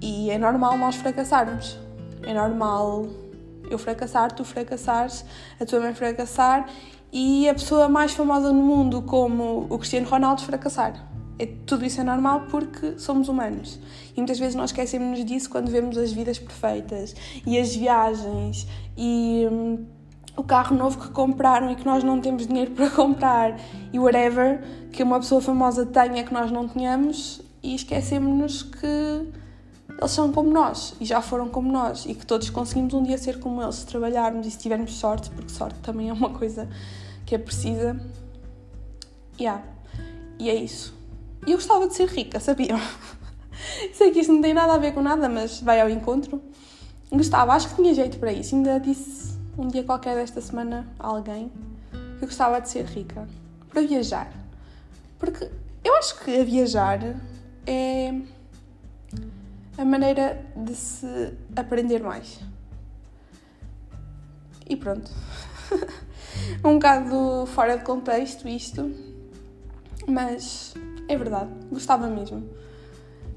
E 0.00 0.30
é 0.30 0.38
normal 0.38 0.76
nós 0.76 0.96
fracassarmos. 0.96 1.78
É 2.24 2.34
normal 2.34 3.06
eu 3.70 3.78
fracassar, 3.78 4.32
tu 4.32 4.44
fracassares, 4.44 5.24
a 5.60 5.64
tua 5.64 5.80
mãe 5.80 5.94
fracassar 5.94 6.68
e 7.12 7.48
a 7.48 7.52
pessoa 7.52 7.88
mais 7.88 8.12
famosa 8.12 8.52
no 8.52 8.62
mundo, 8.62 9.02
como 9.02 9.66
o 9.68 9.78
Cristiano 9.78 10.08
Ronaldo, 10.08 10.42
fracassar. 10.42 11.06
É, 11.38 11.46
tudo 11.66 11.84
isso 11.84 12.00
é 12.00 12.04
normal 12.04 12.46
porque 12.50 12.98
somos 12.98 13.28
humanos. 13.28 13.78
E 14.14 14.16
muitas 14.16 14.38
vezes 14.38 14.54
nós 14.54 14.70
esquecemos 14.70 15.24
disso 15.24 15.50
quando 15.50 15.70
vemos 15.70 15.98
as 15.98 16.12
vidas 16.12 16.38
perfeitas 16.38 17.14
e 17.46 17.58
as 17.58 17.74
viagens 17.74 18.66
e 18.96 19.46
hum, 19.50 19.84
o 20.36 20.42
carro 20.42 20.76
novo 20.76 20.98
que 20.98 21.10
compraram 21.10 21.70
e 21.70 21.74
que 21.74 21.84
nós 21.84 22.02
não 22.02 22.20
temos 22.20 22.46
dinheiro 22.46 22.70
para 22.76 22.88
comprar 22.90 23.58
e 23.92 23.98
whatever 23.98 24.62
que 24.92 25.02
uma 25.02 25.18
pessoa 25.18 25.40
famosa 25.40 25.84
tenha 25.84 26.24
que 26.24 26.32
nós 26.32 26.50
não 26.50 26.68
tenhamos 26.68 27.42
e 27.62 27.74
esquecemos-nos 27.74 28.62
que 28.62 29.28
eles 29.98 30.10
são 30.10 30.32
como 30.32 30.50
nós 30.50 30.94
e 31.00 31.04
já 31.04 31.20
foram 31.20 31.48
como 31.48 31.70
nós 31.70 32.06
e 32.06 32.14
que 32.14 32.26
todos 32.26 32.50
conseguimos 32.50 32.94
um 32.94 33.02
dia 33.02 33.18
ser 33.18 33.38
como 33.38 33.62
eles 33.62 33.76
se 33.76 33.86
trabalharmos 33.86 34.46
e 34.46 34.50
se 34.50 34.58
tivermos 34.58 34.94
sorte, 34.94 35.30
porque 35.30 35.50
sorte 35.50 35.78
também 35.80 36.08
é 36.08 36.12
uma 36.12 36.30
coisa 36.30 36.68
que 37.24 37.34
é 37.34 37.38
precisa. 37.38 38.00
Yeah. 39.38 39.62
E 40.38 40.50
é 40.50 40.54
isso. 40.54 40.94
E 41.46 41.52
eu 41.52 41.56
gostava 41.56 41.86
de 41.86 41.94
ser 41.94 42.08
rica, 42.08 42.40
sabiam? 42.40 42.78
Sei 43.94 44.10
que 44.10 44.20
isto 44.20 44.32
não 44.32 44.42
tem 44.42 44.54
nada 44.54 44.74
a 44.74 44.78
ver 44.78 44.92
com 44.92 45.02
nada, 45.02 45.28
mas 45.28 45.60
vai 45.60 45.80
ao 45.80 45.88
encontro. 45.88 46.42
Gostava, 47.10 47.52
acho 47.52 47.68
que 47.68 47.76
tinha 47.76 47.94
jeito 47.94 48.18
para 48.18 48.32
isso. 48.32 48.54
Ainda 48.54 48.78
disse 48.78 49.38
um 49.56 49.68
dia 49.68 49.84
qualquer 49.84 50.16
desta 50.16 50.40
semana 50.40 50.86
a 50.98 51.06
alguém 51.06 51.50
que 52.18 52.24
eu 52.24 52.28
gostava 52.28 52.60
de 52.60 52.68
ser 52.68 52.84
rica 52.86 53.28
para 53.68 53.82
viajar. 53.82 54.32
Porque 55.18 55.48
eu 55.84 55.94
acho 55.96 56.18
que 56.20 56.40
a 56.40 56.44
viajar 56.44 57.00
é 57.66 58.14
a 59.76 59.84
maneira 59.84 60.44
de 60.56 60.74
se 60.74 61.34
aprender 61.56 62.02
mais. 62.02 62.40
E 64.68 64.76
pronto. 64.76 65.10
um 66.64 66.74
bocado 66.74 67.46
fora 67.46 67.76
de 67.78 67.84
contexto 67.84 68.48
isto, 68.48 68.94
mas 70.06 70.74
é 71.08 71.16
verdade, 71.16 71.50
gostava 71.70 72.06
mesmo. 72.06 72.48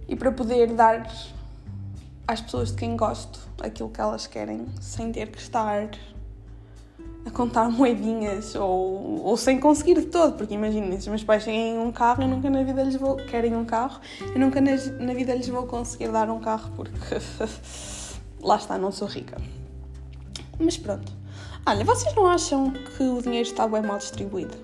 E 0.08 0.16
para 0.16 0.32
poder 0.32 0.74
dar 0.74 1.12
às 2.28 2.42
pessoas 2.42 2.70
de 2.72 2.78
quem 2.78 2.96
gosto 2.96 3.40
aquilo 3.62 3.90
que 3.90 4.02
elas 4.02 4.28
querem, 4.28 4.66
sem 4.80 5.12
ter 5.12 5.30
que 5.30 5.40
estar 5.40 5.90
a 7.26 7.32
contar 7.32 7.70
moedinhas 7.70 8.54
ou, 8.56 9.24
ou 9.24 9.36
sem 9.36 9.60
conseguir 9.60 9.96
de 9.96 10.06
todo, 10.06 10.38
porque 10.38 10.54
imaginem, 10.54 11.00
se 11.00 11.10
meus 11.10 11.24
pais 11.24 11.44
têm 11.44 11.78
um 11.80 11.92
carro, 11.92 12.24
eu 12.24 12.28
nunca 12.28 12.50
na 12.50 12.64
vida 12.64 12.84
lhes 12.84 12.96
vou. 12.96 13.16
querem 13.18 13.56
um 13.56 13.66
carro, 13.66 14.00
eu 14.22 14.40
nunca 14.40 14.62
na, 14.62 14.72
na 15.00 15.14
vida 15.14 15.34
lhes 15.34 15.48
vou 15.48 15.66
conseguir 15.66 16.10
dar 16.10 16.30
um 16.30 16.40
carro 16.40 16.72
porque 16.76 17.16
lá 18.42 18.58
está, 18.58 18.78
não 18.78 18.92
sou 18.92 19.08
rica. 19.08 19.38
Mas 20.60 20.78
pronto. 20.78 21.12
Olha, 21.66 21.84
vocês 21.84 22.14
não 22.14 22.28
acham 22.28 22.72
que 22.72 23.04
o 23.04 23.22
dinheiro 23.22 23.48
está 23.48 23.68
bem 23.68 23.82
mal 23.82 23.98
distribuído? 23.98 24.56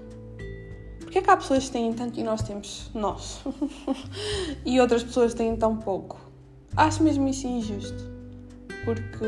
Porquê 1.00 1.18
é 1.18 1.22
que 1.22 1.30
há 1.30 1.36
pessoas 1.36 1.66
que 1.66 1.72
têm 1.72 1.92
tanto 1.92 2.20
e 2.20 2.24
nós 2.24 2.44
temos 2.44 2.92
nós? 2.94 3.42
e 4.64 4.80
outras 4.80 5.04
pessoas 5.04 5.34
têm 5.34 5.56
tão 5.58 5.76
pouco? 5.76 6.22
Acho 6.78 7.04
mesmo 7.04 7.28
isso 7.28 7.48
injusto. 7.48 8.10
Porque 8.86 9.26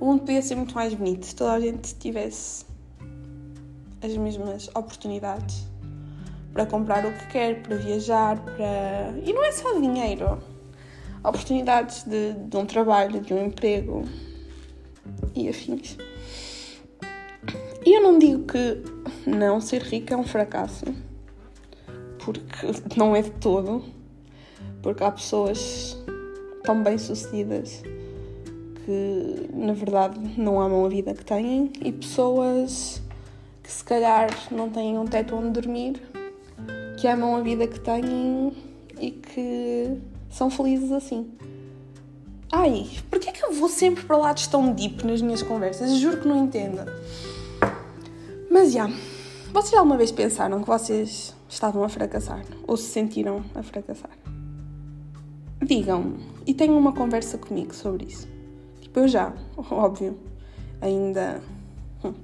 o 0.00 0.06
mundo 0.06 0.20
podia 0.20 0.42
ser 0.42 0.56
muito 0.56 0.74
mais 0.74 0.94
bonito 0.94 1.26
se 1.26 1.34
toda 1.34 1.52
a 1.52 1.60
gente 1.60 1.94
tivesse 1.94 2.66
as 4.02 4.16
mesmas 4.16 4.68
oportunidades 4.74 5.66
para 6.52 6.66
comprar 6.66 7.04
o 7.04 7.12
que 7.12 7.26
quer, 7.28 7.62
para 7.62 7.76
viajar, 7.76 8.38
para. 8.40 9.14
E 9.24 9.32
não 9.32 9.44
é 9.44 9.52
só 9.52 9.78
dinheiro. 9.78 10.38
Oportunidades 11.22 12.04
de, 12.04 12.34
de 12.34 12.56
um 12.56 12.64
trabalho, 12.64 13.20
de 13.20 13.34
um 13.34 13.46
emprego 13.46 14.04
e 15.34 15.48
afins. 15.48 15.98
E 17.84 17.96
eu 17.96 18.02
não 18.02 18.18
digo 18.18 18.44
que 18.44 18.82
não 19.28 19.60
ser 19.60 19.82
rica 19.82 20.14
é 20.14 20.16
um 20.16 20.24
fracasso, 20.24 20.84
porque 22.24 22.66
não 22.96 23.14
é 23.14 23.22
de 23.22 23.30
todo, 23.30 23.84
porque 24.82 25.02
há 25.02 25.10
pessoas 25.10 25.96
tão 26.64 26.82
bem-sucedidas 26.82 27.82
que 28.86 29.50
na 29.52 29.72
verdade 29.72 30.18
não 30.38 30.60
amam 30.60 30.86
a 30.86 30.88
vida 30.88 31.12
que 31.12 31.24
têm 31.24 31.72
e 31.82 31.90
pessoas 31.90 33.02
que 33.60 33.70
se 33.70 33.82
calhar 33.82 34.30
não 34.52 34.70
têm 34.70 34.96
um 34.96 35.04
teto 35.04 35.34
onde 35.34 35.60
dormir, 35.60 36.00
que 36.96 37.08
amam 37.08 37.34
a 37.34 37.40
vida 37.40 37.66
que 37.66 37.80
têm 37.80 38.52
e 39.00 39.10
que 39.10 39.98
são 40.30 40.48
felizes 40.48 40.92
assim. 40.92 41.28
Ai, 42.52 42.88
porquê 43.10 43.30
é 43.30 43.32
que 43.32 43.44
eu 43.44 43.52
vou 43.52 43.68
sempre 43.68 44.04
para 44.04 44.16
lados 44.16 44.46
tão 44.46 44.72
deep 44.72 45.04
nas 45.04 45.20
minhas 45.20 45.42
conversas? 45.42 45.98
Juro 45.98 46.20
que 46.20 46.28
não 46.28 46.44
entendo. 46.44 46.80
Mas 48.48 48.72
já, 48.72 48.88
vocês 49.52 49.74
alguma 49.74 49.96
vez 49.96 50.12
pensaram 50.12 50.60
que 50.62 50.68
vocês 50.68 51.34
estavam 51.48 51.82
a 51.82 51.88
fracassar? 51.88 52.44
Ou 52.68 52.76
se 52.76 52.84
sentiram 52.84 53.44
a 53.52 53.64
fracassar? 53.64 54.16
Digam, 55.60 56.14
e 56.46 56.54
tenham 56.54 56.78
uma 56.78 56.92
conversa 56.92 57.36
comigo 57.36 57.74
sobre 57.74 58.06
isso. 58.06 58.35
Eu 58.96 59.06
já, 59.06 59.30
óbvio, 59.70 60.18
ainda. 60.80 61.42
Hum. 62.02 62.14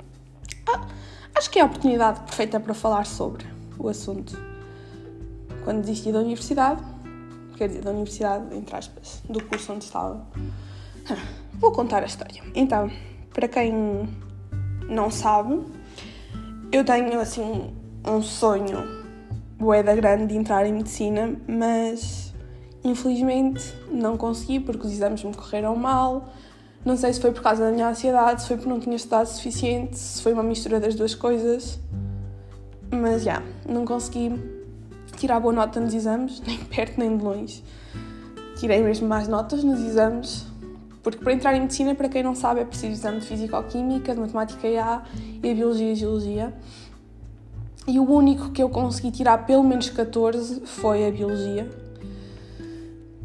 Ah, 0.66 0.86
acho 1.34 1.50
que 1.50 1.58
é 1.58 1.62
a 1.62 1.66
oportunidade 1.66 2.20
perfeita 2.20 2.58
para 2.58 2.72
falar 2.72 3.04
sobre 3.04 3.44
o 3.78 3.90
assunto. 3.90 4.34
Quando 5.64 5.82
desisti 5.82 6.10
da 6.10 6.20
universidade, 6.20 6.82
quer 7.58 7.68
dizer, 7.68 7.82
da 7.82 7.90
universidade, 7.90 8.56
entre 8.56 8.74
aspas, 8.74 9.22
do 9.28 9.44
curso 9.44 9.74
onde 9.74 9.84
estava, 9.84 10.26
vou 11.52 11.72
contar 11.72 12.02
a 12.02 12.06
história. 12.06 12.42
Então, 12.54 12.90
para 13.34 13.46
quem 13.46 14.08
não 14.88 15.10
sabe, 15.10 15.62
eu 16.72 16.82
tenho 16.86 17.20
assim 17.20 17.70
um 18.02 18.22
sonho 18.22 18.78
boeda 19.58 19.94
grande 19.94 20.28
de 20.28 20.38
entrar 20.38 20.64
em 20.66 20.72
medicina, 20.72 21.36
mas 21.46 22.32
infelizmente 22.82 23.74
não 23.90 24.16
consegui 24.16 24.58
porque 24.58 24.86
os 24.86 24.92
exames 24.94 25.22
me 25.22 25.34
correram 25.34 25.76
mal 25.76 26.32
não 26.84 26.96
sei 26.96 27.12
se 27.12 27.20
foi 27.20 27.30
por 27.32 27.42
causa 27.42 27.64
da 27.64 27.70
minha 27.70 27.88
ansiedade, 27.88 28.42
se 28.42 28.48
foi 28.48 28.56
porque 28.56 28.68
não 28.68 28.80
tinha 28.80 28.96
estudado 28.96 29.26
suficiente, 29.26 29.96
se 29.98 30.22
foi 30.22 30.32
uma 30.32 30.42
mistura 30.42 30.80
das 30.80 30.94
duas 30.94 31.14
coisas. 31.14 31.78
Mas 32.90 33.22
já, 33.22 33.34
yeah, 33.34 33.46
não 33.68 33.84
consegui 33.84 34.32
tirar 35.16 35.38
boa 35.40 35.52
nota 35.52 35.80
nos 35.80 35.94
exames, 35.94 36.40
nem 36.46 36.58
perto 36.58 36.98
nem 36.98 37.16
de 37.16 37.24
longe. 37.24 37.62
Tirei 38.56 38.82
mesmo 38.82 39.08
mais 39.08 39.28
notas 39.28 39.62
nos 39.62 39.80
exames, 39.80 40.44
porque 41.02 41.22
para 41.22 41.32
entrar 41.32 41.54
em 41.54 41.60
medicina, 41.60 41.94
para 41.94 42.08
quem 42.08 42.22
não 42.22 42.34
sabe, 42.34 42.60
é 42.60 42.64
preciso 42.64 42.92
exame 42.92 43.20
de 43.20 43.26
Físico-Química, 43.26 44.14
de 44.14 44.20
Matemática 44.20 44.66
A 44.66 44.70
e 44.70 44.78
a 44.78 45.54
Biologia 45.54 45.92
e 45.92 45.94
Geologia. 45.94 46.54
E 47.86 47.98
o 47.98 48.08
único 48.08 48.50
que 48.50 48.62
eu 48.62 48.68
consegui 48.68 49.10
tirar 49.10 49.38
pelo 49.46 49.64
menos 49.64 49.90
14 49.90 50.62
foi 50.64 51.06
a 51.06 51.10
Biologia. 51.10 51.68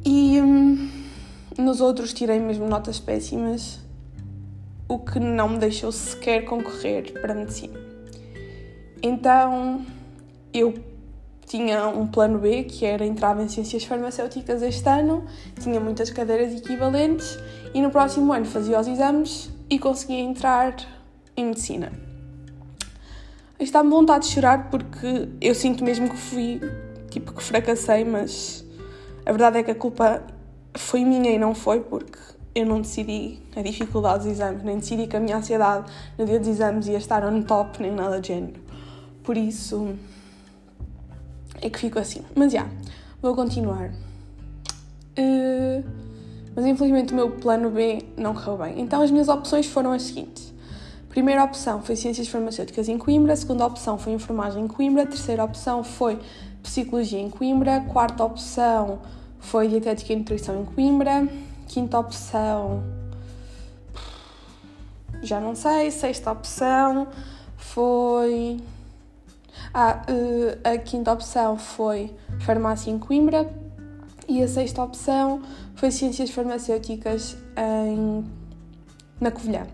E. 0.03 0.96
Nos 1.57 1.81
outros 1.81 2.13
tirei 2.13 2.39
mesmo 2.39 2.67
notas 2.67 2.99
péssimas, 2.99 3.79
o 4.87 4.99
que 4.99 5.19
não 5.19 5.49
me 5.49 5.57
deixou 5.57 5.91
sequer 5.91 6.45
concorrer 6.45 7.19
para 7.19 7.33
medicina. 7.33 7.79
Então 9.01 9.83
eu 10.53 10.75
tinha 11.47 11.87
um 11.87 12.05
plano 12.05 12.37
B, 12.37 12.63
que 12.63 12.85
era 12.85 13.03
entrar 13.03 13.39
em 13.41 13.47
ciências 13.47 13.83
farmacêuticas 13.85 14.61
este 14.61 14.87
ano, 14.87 15.25
tinha 15.59 15.79
muitas 15.79 16.11
cadeiras 16.11 16.53
equivalentes 16.53 17.39
e 17.73 17.81
no 17.81 17.89
próximo 17.89 18.31
ano 18.33 18.45
fazia 18.45 18.79
os 18.79 18.87
exames 18.87 19.49
e 19.67 19.79
conseguia 19.79 20.19
entrar 20.19 20.75
em 21.35 21.45
medicina. 21.45 21.91
Está-me 23.59 23.89
vontade 23.89 24.27
de 24.27 24.33
chorar 24.33 24.69
porque 24.69 25.29
eu 25.41 25.55
sinto 25.55 25.83
mesmo 25.83 26.07
que 26.07 26.17
fui, 26.17 26.61
tipo, 27.09 27.33
que 27.33 27.41
fracassei, 27.41 28.05
mas 28.05 28.63
a 29.25 29.31
verdade 29.31 29.57
é 29.57 29.63
que 29.63 29.71
a 29.71 29.75
culpa 29.75 30.21
foi 30.77 31.03
minha 31.03 31.31
e 31.31 31.38
não 31.38 31.53
foi 31.53 31.81
porque 31.81 32.17
eu 32.53 32.65
não 32.65 32.81
decidi 32.81 33.39
a 33.55 33.62
dificuldade 33.62 34.24
dos 34.24 34.34
exames, 34.34 34.63
nem 34.63 34.77
decidi 34.79 35.05
que 35.05 35.15
a 35.15 35.19
minha 35.19 35.38
ansiedade 35.38 35.91
no 36.17 36.25
dia 36.25 36.39
dos 36.39 36.48
exames 36.48 36.88
ia 36.88 36.98
estar 36.98 37.24
on 37.24 37.43
top, 37.43 37.81
nem 37.81 37.91
nada 37.91 38.19
de 38.19 38.29
género. 38.29 38.60
Por 39.24 39.38
isso 39.38 39.96
é 41.62 41.69
que 41.69 41.77
fico 41.77 42.00
assim. 42.00 42.22
Mas 42.36 42.51
já, 42.51 42.67
vou 43.22 43.36
continuar. 43.36 43.91
Uh, 45.19 45.84
mas 46.55 46.65
infelizmente 46.65 47.13
o 47.13 47.15
meu 47.15 47.31
plano 47.31 47.69
B 47.69 48.00
não 48.17 48.34
correu 48.34 48.57
bem. 48.57 48.81
Então 48.81 49.01
as 49.01 49.12
minhas 49.12 49.27
opções 49.27 49.67
foram 49.67 49.91
as 49.91 50.03
seguintes. 50.03 50.53
Primeira 51.10 51.43
opção 51.43 51.81
foi 51.81 51.96
Ciências 51.96 52.27
Farmacêuticas 52.27 52.88
em 52.89 52.98
Coimbra, 52.98 53.36
segunda 53.36 53.65
opção 53.65 53.98
foi 53.98 54.13
Enfermagem 54.13 54.63
em 54.63 54.67
Coimbra, 54.67 55.05
terceira 55.05 55.43
opção 55.43 55.84
foi 55.84 56.19
Psicologia 56.63 57.19
em 57.19 57.29
Coimbra. 57.29 57.81
Quarta 57.81 58.24
opção 58.24 59.00
foi 59.39 59.67
Dietética 59.67 60.13
e 60.13 60.15
Nutrição 60.15 60.62
em 60.62 60.65
Coimbra. 60.65 61.27
Quinta 61.67 62.00
opção, 62.00 62.84
já 65.22 65.39
não 65.39 65.56
sei. 65.56 65.91
Sexta 65.91 66.32
opção 66.32 67.08
foi. 67.58 68.60
Ah, 69.74 70.01
eh, 70.08 70.74
a 70.74 70.77
quinta 70.77 71.12
opção 71.12 71.58
foi 71.58 72.13
Farmácia 72.39 72.91
em 72.91 72.98
Coimbra. 72.98 73.50
E 74.27 74.44
a 74.44 74.48
sexta 74.48 74.84
opção 74.84 75.41
foi 75.75 75.89
Ciências 75.89 76.29
Farmacêuticas 76.29 77.38
em, 77.56 78.25
na 79.22 79.32
Covilhã. 79.32 79.65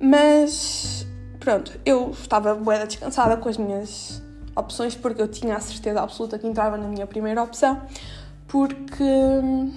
Mas 0.00 1.06
pronto, 1.38 1.78
eu 1.86 2.10
estava 2.10 2.54
bué 2.54 2.84
descansada 2.84 3.36
com 3.36 3.48
as 3.48 3.56
minhas 3.56 4.20
opções 4.56 4.96
porque 4.96 5.22
eu 5.22 5.28
tinha 5.28 5.56
a 5.56 5.60
certeza 5.60 6.02
absoluta 6.02 6.36
que 6.36 6.46
entrava 6.46 6.76
na 6.76 6.88
minha 6.88 7.06
primeira 7.06 7.42
opção 7.42 7.80
porque 8.52 9.02
hum, 9.02 9.72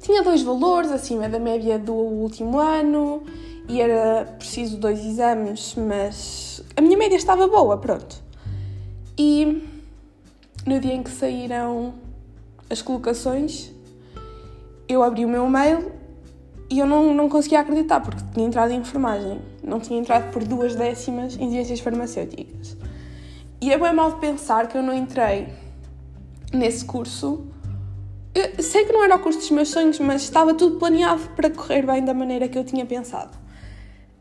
tinha 0.00 0.22
dois 0.22 0.42
valores 0.42 0.92
acima 0.92 1.28
da 1.28 1.40
média 1.40 1.76
do 1.76 1.92
último 1.92 2.56
ano 2.56 3.24
e 3.68 3.80
era 3.80 4.24
preciso 4.38 4.76
dois 4.76 5.04
exames, 5.04 5.74
mas 5.74 6.62
a 6.76 6.80
minha 6.80 6.96
média 6.96 7.16
estava 7.16 7.48
boa, 7.48 7.78
pronto. 7.78 8.22
E 9.18 9.66
no 10.64 10.78
dia 10.78 10.94
em 10.94 11.02
que 11.02 11.10
saíram 11.10 11.94
as 12.70 12.80
colocações, 12.80 13.72
eu 14.88 15.02
abri 15.02 15.24
o 15.24 15.28
meu 15.28 15.48
mail 15.48 15.90
e 16.70 16.78
eu 16.78 16.86
não, 16.86 17.12
não 17.12 17.28
conseguia 17.28 17.58
acreditar, 17.58 18.00
porque 18.02 18.22
tinha 18.32 18.46
entrado 18.46 18.70
em 18.70 18.78
enfermagem, 18.78 19.40
não 19.64 19.80
tinha 19.80 19.98
entrado 19.98 20.30
por 20.30 20.44
duas 20.44 20.76
décimas 20.76 21.36
em 21.40 21.50
ciências 21.50 21.80
farmacêuticas. 21.80 22.76
E 23.60 23.72
é 23.72 23.78
bem 23.78 23.92
mal 23.92 24.12
de 24.12 24.20
pensar 24.20 24.68
que 24.68 24.78
eu 24.78 24.82
não 24.82 24.94
entrei 24.94 25.63
nesse 26.54 26.84
curso. 26.84 27.46
Eu 28.34 28.62
sei 28.62 28.84
que 28.84 28.92
não 28.92 29.04
era 29.04 29.16
o 29.16 29.18
curso 29.18 29.38
dos 29.38 29.50
meus 29.50 29.68
sonhos, 29.68 29.98
mas 29.98 30.22
estava 30.22 30.54
tudo 30.54 30.78
planeado 30.78 31.22
para 31.36 31.50
correr 31.50 31.86
bem 31.86 32.04
da 32.04 32.12
maneira 32.12 32.48
que 32.48 32.58
eu 32.58 32.64
tinha 32.64 32.84
pensado. 32.84 33.36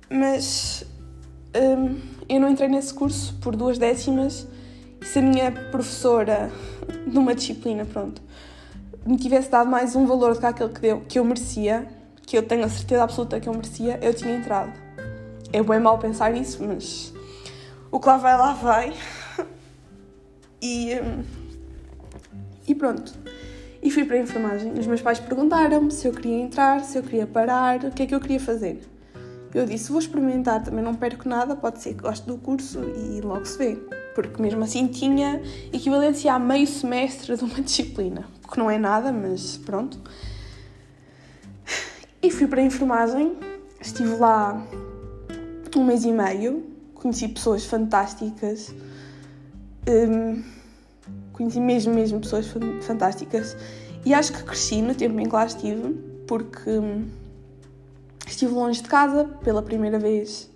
Mas 0.09 0.85
hum, 1.55 1.99
eu 2.29 2.39
não 2.39 2.49
entrei 2.49 2.69
nesse 2.69 2.93
curso 2.93 3.35
por 3.41 3.55
duas 3.55 3.77
décimas 3.77 4.47
e 5.01 5.05
se 5.05 5.19
a 5.19 5.21
minha 5.21 5.51
professora 5.51 6.51
de 7.07 7.17
uma 7.17 7.33
disciplina, 7.35 7.85
pronto, 7.85 8.21
me 9.05 9.17
tivesse 9.17 9.49
dado 9.49 9.69
mais 9.69 9.95
um 9.95 10.05
valor 10.05 10.33
do 10.33 10.39
que 10.39 10.45
aquele 10.45 10.69
que, 10.69 10.79
deu, 10.79 11.01
que 11.01 11.19
eu 11.19 11.25
merecia, 11.25 11.87
que 12.25 12.37
eu 12.37 12.43
tenho 12.43 12.63
a 12.63 12.69
certeza 12.69 13.03
absoluta 13.03 13.39
que 13.39 13.49
eu 13.49 13.53
merecia, 13.53 13.99
eu 14.01 14.13
tinha 14.13 14.35
entrado. 14.35 14.71
É 15.51 15.61
bem 15.61 15.79
mal 15.79 15.99
pensar 15.99 16.35
isso, 16.35 16.63
mas 16.63 17.13
o 17.91 17.99
que 17.99 18.07
lá 18.07 18.17
vai, 18.17 18.37
lá 18.37 18.53
vai. 18.53 18.93
E, 20.65 20.95
hum, 20.95 21.23
e 22.67 22.75
pronto. 22.75 23.13
E 23.81 23.91
fui 23.91 24.05
para 24.05 24.15
a 24.15 24.19
enfermagem. 24.19 24.71
Os 24.73 24.87
meus 24.87 25.01
pais 25.01 25.19
perguntaram-me 25.19 25.91
se 25.91 26.07
eu 26.07 26.13
queria 26.13 26.37
entrar, 26.37 26.81
se 26.81 26.97
eu 26.97 27.03
queria 27.03 27.27
parar, 27.27 27.83
o 27.83 27.91
que 27.91 28.03
é 28.03 28.05
que 28.05 28.15
eu 28.15 28.19
queria 28.19 28.39
fazer. 28.39 28.81
Eu 29.53 29.65
disse, 29.65 29.91
vou 29.91 29.99
experimentar, 29.99 30.63
também 30.63 30.83
não 30.83 30.95
perco 30.95 31.29
nada, 31.29 31.55
pode 31.55 31.81
ser 31.81 31.93
que 31.93 32.01
goste 32.01 32.25
do 32.25 32.37
curso 32.37 32.79
e 32.79 33.21
logo 33.21 33.45
se 33.45 33.57
vê. 33.57 33.75
Porque 34.15 34.41
mesmo 34.41 34.63
assim 34.63 34.87
tinha 34.87 35.41
equivalência 35.71 36.33
a 36.33 36.39
meio 36.39 36.65
semestre 36.65 37.35
de 37.35 37.43
uma 37.43 37.59
disciplina. 37.61 38.25
Que 38.51 38.57
não 38.57 38.69
é 38.69 38.77
nada, 38.77 39.11
mas 39.11 39.57
pronto. 39.57 39.99
E 42.21 42.31
fui 42.31 42.47
para 42.47 42.61
a 42.61 42.63
enfermagem, 42.63 43.35
estive 43.81 44.15
lá 44.15 44.65
um 45.75 45.83
mês 45.83 46.05
e 46.05 46.11
meio, 46.11 46.63
conheci 46.93 47.27
pessoas 47.27 47.65
fantásticas, 47.65 48.73
um, 49.87 50.41
conheci 51.43 51.59
mesmo, 51.59 51.93
mesmo 51.93 52.19
pessoas 52.19 52.47
fantásticas 52.81 53.55
e 54.05 54.13
acho 54.13 54.33
que 54.33 54.43
cresci 54.43 54.81
no 54.81 54.93
tempo 54.95 55.19
em 55.19 55.25
que 55.25 55.33
lá 55.33 55.45
estive, 55.45 55.93
porque 56.27 56.69
hum, 56.69 57.05
estive 58.27 58.53
longe 58.53 58.81
de 58.81 58.89
casa 58.89 59.25
pela 59.43 59.61
primeira 59.61 59.99
vez. 59.99 60.49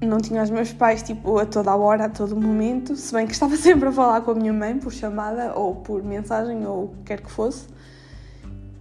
Não 0.00 0.18
tinha 0.18 0.42
os 0.42 0.50
meus 0.50 0.72
pais 0.72 1.02
tipo 1.02 1.38
a 1.38 1.46
toda 1.46 1.70
a 1.70 1.76
hora, 1.76 2.06
a 2.06 2.08
todo 2.08 2.34
momento, 2.34 2.96
se 2.96 3.12
bem 3.12 3.26
que 3.26 3.32
estava 3.32 3.54
sempre 3.56 3.88
a 3.88 3.92
falar 3.92 4.20
com 4.22 4.32
a 4.32 4.34
minha 4.34 4.52
mãe 4.52 4.78
por 4.78 4.92
chamada 4.92 5.54
ou 5.54 5.76
por 5.76 6.02
mensagem 6.02 6.66
ou 6.66 6.84
o 6.84 6.88
que 6.88 7.02
quer 7.04 7.20
que 7.20 7.30
fosse. 7.30 7.66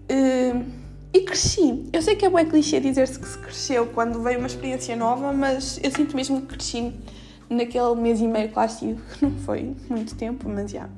Hum, 0.10 0.66
e 1.14 1.22
cresci. 1.22 1.90
Eu 1.92 2.02
sei 2.02 2.16
que 2.16 2.26
é 2.26 2.30
bem 2.30 2.48
clichê 2.48 2.80
dizer-se 2.80 3.20
que 3.20 3.28
se 3.28 3.38
cresceu 3.38 3.88
quando 3.88 4.22
veio 4.22 4.40
uma 4.40 4.48
experiência 4.48 4.96
nova, 4.96 5.34
mas 5.34 5.80
eu 5.84 5.92
sinto 5.92 6.16
mesmo 6.16 6.42
que 6.42 6.56
cresci 6.56 6.94
naquele 7.52 7.96
mês 7.96 8.22
e 8.22 8.28
meio 8.28 8.50
que 8.50 8.56
lá 8.56 8.66
estive, 8.66 9.02
que 9.14 9.26
não 9.26 9.38
foi 9.40 9.76
muito 9.90 10.16
tempo, 10.16 10.50
mas 10.50 10.72
já. 10.72 10.90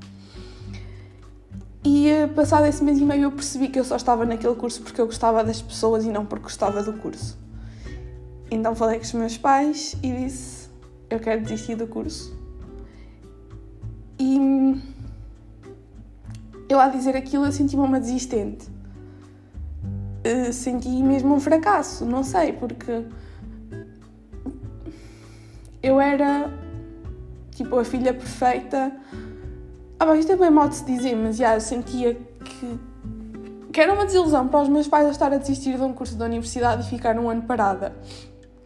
E 1.84 2.10
eh, 2.10 2.28
passado 2.28 2.66
esse 2.66 2.82
mês 2.82 2.98
e 3.00 3.04
meio 3.04 3.24
eu 3.24 3.32
percebi 3.32 3.68
que 3.68 3.78
eu 3.78 3.84
só 3.84 3.98
estava 3.98 4.26
naquele 4.26 4.56
curso 4.56 4.82
porque 4.82 5.02
eu 5.02 5.06
gostava 5.06 5.44
das 5.44 5.62
pessoas 5.62 6.06
e 6.06 6.10
não 6.10 6.26
porque 6.26 6.44
gostava 6.44 6.82
do 6.82 6.94
curso. 6.94 7.38
Então 8.50 8.74
falei 8.74 9.00
com 9.00 9.04
os 9.04 9.14
meus 9.14 9.38
pais 9.38 9.98
e 10.02 10.12
disse: 10.12 10.70
Eu 11.10 11.20
quero 11.20 11.42
desistir 11.42 11.76
do 11.76 11.88
curso. 11.88 12.34
E 14.18 14.82
eu 16.70 16.80
a 16.80 16.88
dizer 16.88 17.18
aquilo 17.18 17.46
eu 17.46 17.52
senti-me 17.52 17.84
uma 17.84 18.00
desistente. 18.00 18.72
Uh, 20.26 20.54
senti 20.54 20.88
mesmo 20.88 21.36
um 21.36 21.40
fracasso, 21.40 22.06
não 22.06 22.24
sei, 22.24 22.54
porque 22.54 23.04
eu 25.84 26.00
era 26.00 26.50
tipo 27.52 27.78
a 27.78 27.84
filha 27.84 28.14
perfeita. 28.14 28.92
Ah, 30.00 30.06
bem, 30.06 30.20
isto 30.20 30.32
é 30.32 30.36
bem 30.38 30.50
mal 30.50 30.70
de 30.70 30.76
se 30.76 30.86
dizer, 30.86 31.16
mas 31.16 31.36
já 31.36 31.60
sentia 31.60 32.16
que, 32.16 32.80
que 33.72 33.82
era 33.82 33.94
uma 33.94 34.06
desilusão 34.06 34.48
para 34.48 34.62
os 34.62 34.70
meus 34.70 34.88
pais 34.88 35.06
a 35.06 35.12
estar 35.12 35.34
a 35.34 35.38
desistir 35.38 35.76
de 35.76 35.84
um 35.84 35.94
curso 35.94 36.16
da 36.16 36.26
universidade 36.26 36.88
e 36.88 36.90
ficar 36.90 37.20
um 37.20 37.30
ano 37.30 37.44
parada. 37.44 37.94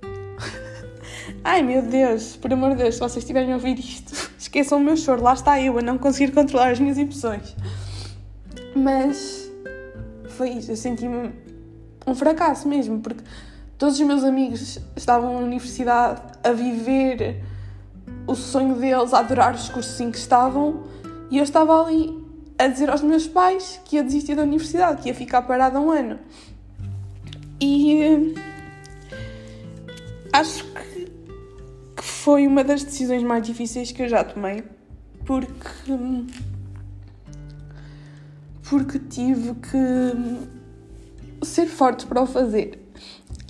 Ai 1.44 1.64
meu 1.64 1.82
Deus, 1.82 2.36
por 2.38 2.54
amor 2.54 2.72
de 2.72 2.84
Deus, 2.84 2.96
se 2.96 3.00
vocês 3.00 3.24
estiverem 3.24 3.52
a 3.52 3.56
ouvir 3.56 3.80
isto, 3.80 4.14
esqueçam 4.38 4.78
o 4.78 4.82
meu 4.82 4.96
choro, 4.96 5.24
lá 5.24 5.34
está 5.34 5.60
eu 5.60 5.78
a 5.80 5.82
não 5.82 5.98
conseguir 5.98 6.32
controlar 6.32 6.72
as 6.72 6.80
minhas 6.80 6.98
emoções. 6.98 7.56
Mas 8.76 9.52
foi 10.30 10.50
isso, 10.50 10.72
eu 10.72 10.78
senti-me 10.78 11.34
um 12.06 12.14
fracasso 12.14 12.68
mesmo, 12.68 13.00
porque 13.00 13.24
Todos 13.78 14.00
os 14.00 14.08
meus 14.08 14.24
amigos 14.24 14.80
estavam 14.96 15.34
na 15.34 15.40
universidade 15.46 16.20
a 16.48 16.54
viver 16.54 17.44
o 18.26 18.36
sonho 18.36 18.76
deles, 18.76 19.14
a 19.14 19.20
adorar 19.20 19.56
os 19.56 19.70
cursos 19.70 20.00
em 20.00 20.12
que 20.12 20.18
estavam, 20.18 20.84
e 21.30 21.38
eu 21.38 21.44
estava 21.44 21.82
ali 21.82 22.26
a 22.58 22.68
dizer 22.68 22.90
aos 22.90 23.02
meus 23.02 23.28
pais 23.28 23.80
que 23.86 23.98
ia 23.98 24.04
desistir 24.04 24.36
da 24.36 24.44
universidade, 24.44 25.02
que 25.02 25.10
ia 25.10 25.16
ficar 25.16 25.42
parada 25.44 25.80
um 25.80 25.92
ano. 25.92 26.20
E 27.62 28.34
acho 30.34 30.64
que, 30.66 31.06
que 31.96 32.04
foi 32.04 32.48
uma 32.48 32.64
das 32.64 32.84
decisões 32.84 33.24
mais 33.24 33.46
difíceis 33.46 33.92
que 33.92 34.04
eu 34.04 34.10
já 34.10 34.24
tomei, 34.24 34.64
porque 35.26 36.26
porque 38.70 39.00
tive 39.00 39.54
que 39.56 41.46
ser 41.46 41.68
forte 41.68 42.06
para 42.06 42.22
o 42.22 42.26
fazer. 42.26 42.87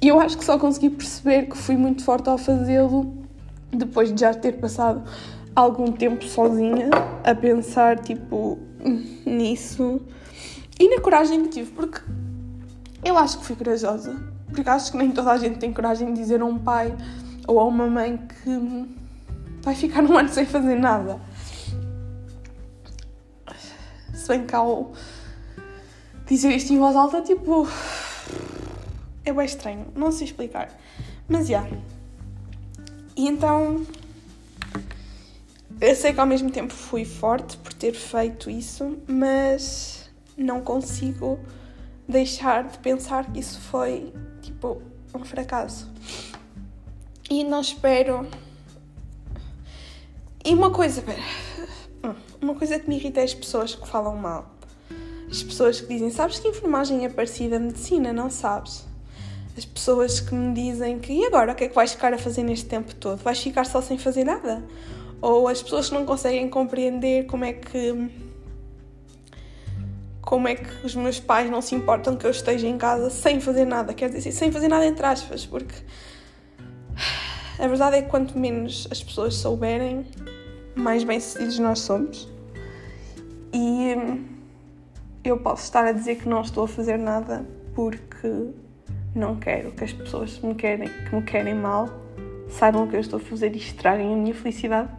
E 0.01 0.07
eu 0.09 0.19
acho 0.19 0.37
que 0.37 0.45
só 0.45 0.59
consegui 0.59 0.91
perceber 0.91 1.47
que 1.47 1.57
fui 1.57 1.75
muito 1.75 2.03
forte 2.03 2.29
ao 2.29 2.37
fazê-lo 2.37 3.13
depois 3.71 4.13
de 4.13 4.21
já 4.21 4.33
ter 4.33 4.53
passado 4.53 5.03
algum 5.55 5.91
tempo 5.91 6.23
sozinha 6.23 6.89
a 7.23 7.33
pensar, 7.33 7.99
tipo, 7.99 8.59
nisso. 9.25 9.99
E 10.79 10.87
na 10.95 11.01
coragem 11.01 11.43
que 11.43 11.49
tive, 11.49 11.71
porque 11.71 11.99
eu 13.03 13.17
acho 13.17 13.39
que 13.39 13.45
fui 13.45 13.55
corajosa. 13.55 14.15
Porque 14.47 14.69
acho 14.69 14.91
que 14.91 14.97
nem 14.97 15.11
toda 15.11 15.31
a 15.31 15.37
gente 15.37 15.57
tem 15.57 15.73
coragem 15.73 16.13
de 16.13 16.19
dizer 16.19 16.41
a 16.41 16.45
um 16.45 16.59
pai 16.59 16.95
ou 17.47 17.59
a 17.59 17.65
uma 17.65 17.87
mãe 17.87 18.17
que 18.17 18.95
vai 19.61 19.73
ficar 19.73 20.03
um 20.03 20.15
ano 20.17 20.29
sem 20.29 20.45
fazer 20.45 20.75
nada. 20.75 21.19
Se 24.13 24.27
bem 24.27 24.45
que 24.45 24.55
ao 24.55 24.93
dizer 26.27 26.49
isto 26.55 26.71
em 26.71 26.77
voz 26.77 26.95
alta, 26.95 27.21
tipo, 27.21 27.67
é 29.29 29.33
bem 29.33 29.45
estranho, 29.45 29.87
não 29.95 30.11
sei 30.11 30.27
explicar. 30.27 30.69
Mas 31.27 31.47
já. 31.47 31.61
Yeah. 31.61 31.77
E 33.15 33.27
então. 33.27 33.85
Eu 35.79 35.95
sei 35.95 36.13
que 36.13 36.19
ao 36.19 36.25
mesmo 36.25 36.49
tempo 36.49 36.73
fui 36.73 37.05
forte 37.05 37.57
por 37.57 37.73
ter 37.73 37.93
feito 37.93 38.49
isso, 38.49 38.97
mas 39.07 40.09
não 40.35 40.61
consigo 40.61 41.39
deixar 42.07 42.63
de 42.63 42.79
pensar 42.79 43.31
que 43.31 43.39
isso 43.39 43.59
foi 43.59 44.11
tipo 44.41 44.81
um 45.13 45.23
fracasso. 45.23 45.91
E 47.29 47.43
não 47.43 47.61
espero. 47.61 48.27
E 50.43 50.53
uma 50.53 50.71
coisa, 50.71 51.01
pera. 51.01 51.21
Uma 52.41 52.55
coisa 52.55 52.79
que 52.79 52.87
me 52.87 52.95
irrita 52.95 53.19
é 53.19 53.23
as 53.23 53.33
pessoas 53.33 53.75
que 53.75 53.87
falam 53.87 54.15
mal. 54.15 54.49
As 55.29 55.43
pessoas 55.43 55.81
que 55.81 55.87
dizem, 55.87 56.09
sabes 56.09 56.39
que 56.39 56.47
enfermagem 56.47 57.03
é 57.03 57.09
parecida 57.09 57.57
a 57.57 57.59
medicina, 57.59 58.13
não 58.13 58.29
sabes? 58.29 58.86
As 59.57 59.65
pessoas 59.65 60.19
que 60.19 60.35
me 60.35 60.53
dizem 60.53 60.99
que 60.99 61.11
e 61.11 61.25
agora 61.25 61.51
o 61.51 61.55
que 61.55 61.63
é 61.63 61.67
que 61.67 61.75
vais 61.75 61.91
ficar 61.91 62.13
a 62.13 62.17
fazer 62.17 62.43
neste 62.43 62.67
tempo 62.67 62.93
todo? 62.95 63.23
Vais 63.23 63.39
ficar 63.41 63.65
só 63.65 63.81
sem 63.81 63.97
fazer 63.97 64.23
nada? 64.23 64.63
ou 65.21 65.47
as 65.47 65.61
pessoas 65.61 65.89
que 65.89 65.95
não 65.95 66.05
conseguem 66.05 66.49
compreender 66.49 67.25
como 67.25 67.45
é 67.45 67.53
que 67.53 68.09
como 70.21 70.47
é 70.47 70.55
que 70.55 70.85
os 70.85 70.93
meus 70.93 71.19
pais 71.19 71.49
não 71.49 71.61
se 71.61 71.73
importam 71.73 72.17
que 72.17 72.25
eu 72.25 72.31
esteja 72.31 72.67
em 72.67 72.77
casa 72.77 73.09
sem 73.09 73.39
fazer 73.39 73.65
nada, 73.65 73.93
quer 73.93 74.09
dizer, 74.09 74.31
sem 74.33 74.51
fazer 74.51 74.67
nada 74.67 74.85
entre 74.85 75.05
aspas, 75.05 75.45
porque 75.45 75.73
a 77.57 77.67
verdade 77.67 77.97
é 77.97 78.01
que 78.01 78.09
quanto 78.09 78.37
menos 78.37 78.87
as 78.91 79.01
pessoas 79.01 79.35
souberem, 79.35 80.05
mais 80.75 81.05
bem-sucedidos 81.05 81.59
nós 81.59 81.79
somos. 81.79 82.27
E 83.53 83.95
eu 85.23 85.39
posso 85.39 85.63
estar 85.63 85.85
a 85.85 85.93
dizer 85.93 86.15
que 86.15 86.27
não 86.27 86.41
estou 86.41 86.65
a 86.65 86.67
fazer 86.67 86.97
nada 86.97 87.47
porque 87.73 88.49
não 89.17 89.35
quero 89.35 89.71
que 89.71 89.83
as 89.83 89.91
pessoas 89.91 90.39
me 90.39 90.55
querem, 90.55 90.87
que 90.87 91.15
me 91.15 91.23
querem 91.23 91.55
mal 91.55 91.89
saibam 92.49 92.87
que 92.87 92.95
eu 92.95 92.99
estou 92.99 93.17
a 93.17 93.19
fazer 93.21 93.53
e 93.53 93.57
estraguem 93.57 94.13
a 94.13 94.17
minha 94.17 94.33
felicidade. 94.33 94.89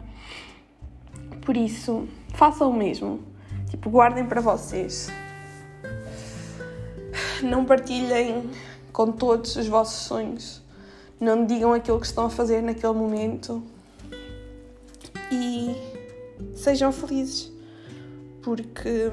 Por 1.41 1.57
isso, 1.57 2.07
façam 2.33 2.69
o 2.69 2.73
mesmo. 2.73 3.23
Tipo, 3.69 3.89
guardem 3.89 4.25
para 4.25 4.41
vocês. 4.41 5.09
Não 7.41 7.65
partilhem 7.65 8.49
com 8.91 9.11
todos 9.11 9.55
os 9.55 9.67
vossos 9.67 10.05
sonhos. 10.05 10.61
Não 11.19 11.45
digam 11.45 11.73
aquilo 11.73 11.99
que 11.99 12.05
estão 12.05 12.25
a 12.25 12.29
fazer 12.29 12.61
naquele 12.61 12.93
momento. 12.93 13.63
E 15.31 15.75
sejam 16.55 16.91
felizes. 16.91 17.51
Porque 18.41 19.11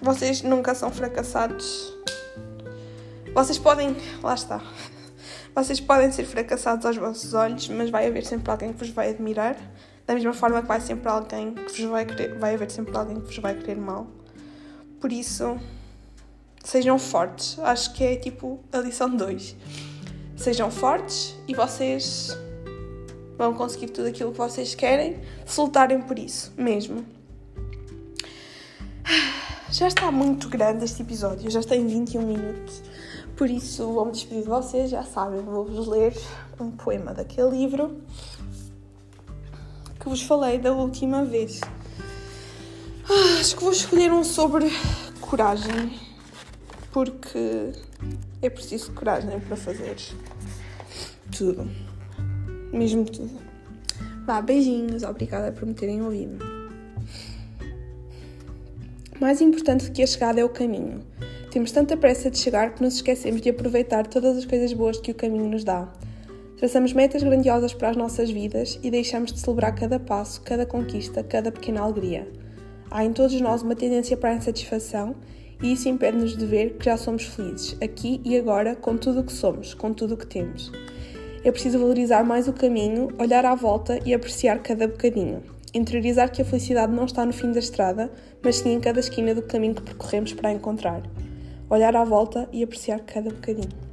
vocês 0.00 0.42
nunca 0.42 0.74
são 0.74 0.90
fracassados. 0.90 1.92
Vocês 3.34 3.58
podem. 3.58 3.96
Lá 4.22 4.34
está. 4.34 4.62
Vocês 5.54 5.80
podem 5.80 6.12
ser 6.12 6.24
fracassados 6.24 6.86
aos 6.86 6.96
vossos 6.96 7.34
olhos, 7.34 7.68
mas 7.68 7.90
vai 7.90 8.06
haver 8.06 8.24
sempre 8.24 8.50
alguém 8.50 8.72
que 8.72 8.78
vos 8.78 8.90
vai 8.90 9.10
admirar. 9.10 9.56
Da 10.06 10.14
mesma 10.14 10.32
forma 10.32 10.62
que 10.62 10.68
vai 10.68 10.80
sempre 10.80 11.08
alguém 11.08 11.52
que 11.52 11.64
vos 11.64 11.90
vai 11.90 12.06
querer, 12.06 12.38
vai 12.38 12.54
haver 12.54 12.70
sempre 12.70 12.96
alguém 12.96 13.20
que 13.20 13.26
vos 13.26 13.38
vai 13.38 13.54
querer 13.54 13.76
mal. 13.76 14.06
Por 15.00 15.12
isso, 15.12 15.58
sejam 16.64 16.98
fortes. 16.98 17.58
Acho 17.58 17.92
que 17.92 18.04
é 18.04 18.16
tipo 18.16 18.60
a 18.72 18.78
lição 18.78 19.14
2. 19.14 19.56
Sejam 20.36 20.70
fortes 20.70 21.34
e 21.48 21.54
vocês 21.54 22.36
vão 23.36 23.52
conseguir 23.54 23.88
tudo 23.88 24.08
aquilo 24.08 24.30
que 24.30 24.38
vocês 24.38 24.74
querem 24.74 25.20
se 25.44 25.60
lutarem 25.60 26.00
por 26.00 26.18
isso, 26.18 26.52
mesmo. 26.56 27.04
Já 29.78 29.86
está 29.86 30.10
muito 30.10 30.48
grande 30.48 30.84
este 30.84 31.02
episódio, 31.02 31.48
já 31.48 31.62
tem 31.62 31.86
21 31.86 32.26
minutos. 32.26 32.82
Por 33.36 33.48
isso, 33.48 33.86
vou-me 33.92 34.10
despedir 34.10 34.42
de 34.42 34.48
vocês, 34.48 34.90
já 34.90 35.04
sabem, 35.04 35.40
vou-vos 35.40 35.86
ler 35.86 36.12
um 36.58 36.72
poema 36.72 37.14
daquele 37.14 37.50
livro 37.50 38.02
que 40.00 40.08
vos 40.08 40.20
falei 40.20 40.58
da 40.58 40.72
última 40.72 41.24
vez. 41.24 41.60
Ah, 43.08 43.38
acho 43.38 43.54
que 43.54 43.62
vou 43.62 43.70
escolher 43.70 44.12
um 44.12 44.24
sobre 44.24 44.68
coragem, 45.20 45.96
porque 46.90 47.70
é 48.42 48.50
preciso 48.50 48.90
coragem 48.90 49.38
para 49.38 49.56
fazer 49.56 49.94
tudo. 51.30 51.70
Mesmo 52.72 53.04
tudo. 53.04 53.30
Vá, 54.26 54.42
beijinhos, 54.42 55.04
obrigada 55.04 55.52
por 55.52 55.64
me 55.64 55.74
terem 55.74 56.02
ouvido. 56.02 56.57
Mais 59.20 59.40
importante 59.40 59.86
do 59.86 59.92
que 59.92 60.02
a 60.02 60.06
chegada 60.06 60.40
é 60.40 60.44
o 60.44 60.48
caminho. 60.48 61.00
Temos 61.50 61.72
tanta 61.72 61.96
pressa 61.96 62.30
de 62.30 62.38
chegar 62.38 62.72
que 62.72 62.82
nos 62.82 62.94
esquecemos 62.94 63.40
de 63.40 63.50
aproveitar 63.50 64.06
todas 64.06 64.36
as 64.36 64.44
coisas 64.44 64.72
boas 64.72 65.00
que 65.00 65.10
o 65.10 65.14
caminho 65.14 65.48
nos 65.48 65.64
dá. 65.64 65.92
Traçamos 66.56 66.92
metas 66.92 67.24
grandiosas 67.24 67.74
para 67.74 67.90
as 67.90 67.96
nossas 67.96 68.30
vidas 68.30 68.78
e 68.80 68.92
deixamos 68.92 69.32
de 69.32 69.40
celebrar 69.40 69.74
cada 69.74 69.98
passo, 69.98 70.40
cada 70.42 70.64
conquista, 70.64 71.24
cada 71.24 71.50
pequena 71.50 71.80
alegria. 71.80 72.28
Há 72.92 73.04
em 73.04 73.12
todos 73.12 73.40
nós 73.40 73.60
uma 73.60 73.74
tendência 73.74 74.16
para 74.16 74.30
a 74.30 74.34
insatisfação 74.34 75.16
e 75.60 75.72
isso 75.72 75.88
impede-nos 75.88 76.36
de 76.36 76.46
ver 76.46 76.74
que 76.74 76.84
já 76.84 76.96
somos 76.96 77.24
felizes, 77.24 77.76
aqui 77.82 78.20
e 78.24 78.36
agora, 78.36 78.76
com 78.76 78.96
tudo 78.96 79.20
o 79.20 79.24
que 79.24 79.32
somos, 79.32 79.74
com 79.74 79.92
tudo 79.92 80.14
o 80.14 80.16
que 80.16 80.28
temos. 80.28 80.70
É 81.42 81.50
preciso 81.50 81.80
valorizar 81.80 82.22
mais 82.22 82.46
o 82.46 82.52
caminho, 82.52 83.08
olhar 83.18 83.44
à 83.44 83.56
volta 83.56 83.98
e 84.06 84.14
apreciar 84.14 84.60
cada 84.60 84.86
bocadinho. 84.86 85.57
Interiorizar 85.74 86.30
que 86.30 86.42
a 86.42 86.44
felicidade 86.44 86.92
não 86.92 87.04
está 87.04 87.24
no 87.24 87.32
fim 87.32 87.52
da 87.52 87.58
estrada, 87.58 88.10
mas 88.42 88.56
sim 88.56 88.72
em 88.72 88.80
cada 88.80 89.00
esquina 89.00 89.34
do 89.34 89.42
caminho 89.42 89.74
que 89.74 89.82
percorremos 89.82 90.32
para 90.32 90.48
a 90.48 90.52
encontrar 90.52 91.02
olhar 91.70 91.94
à 91.94 92.04
volta 92.04 92.48
e 92.52 92.62
apreciar 92.62 93.00
cada 93.00 93.30
bocadinho. 93.30 93.87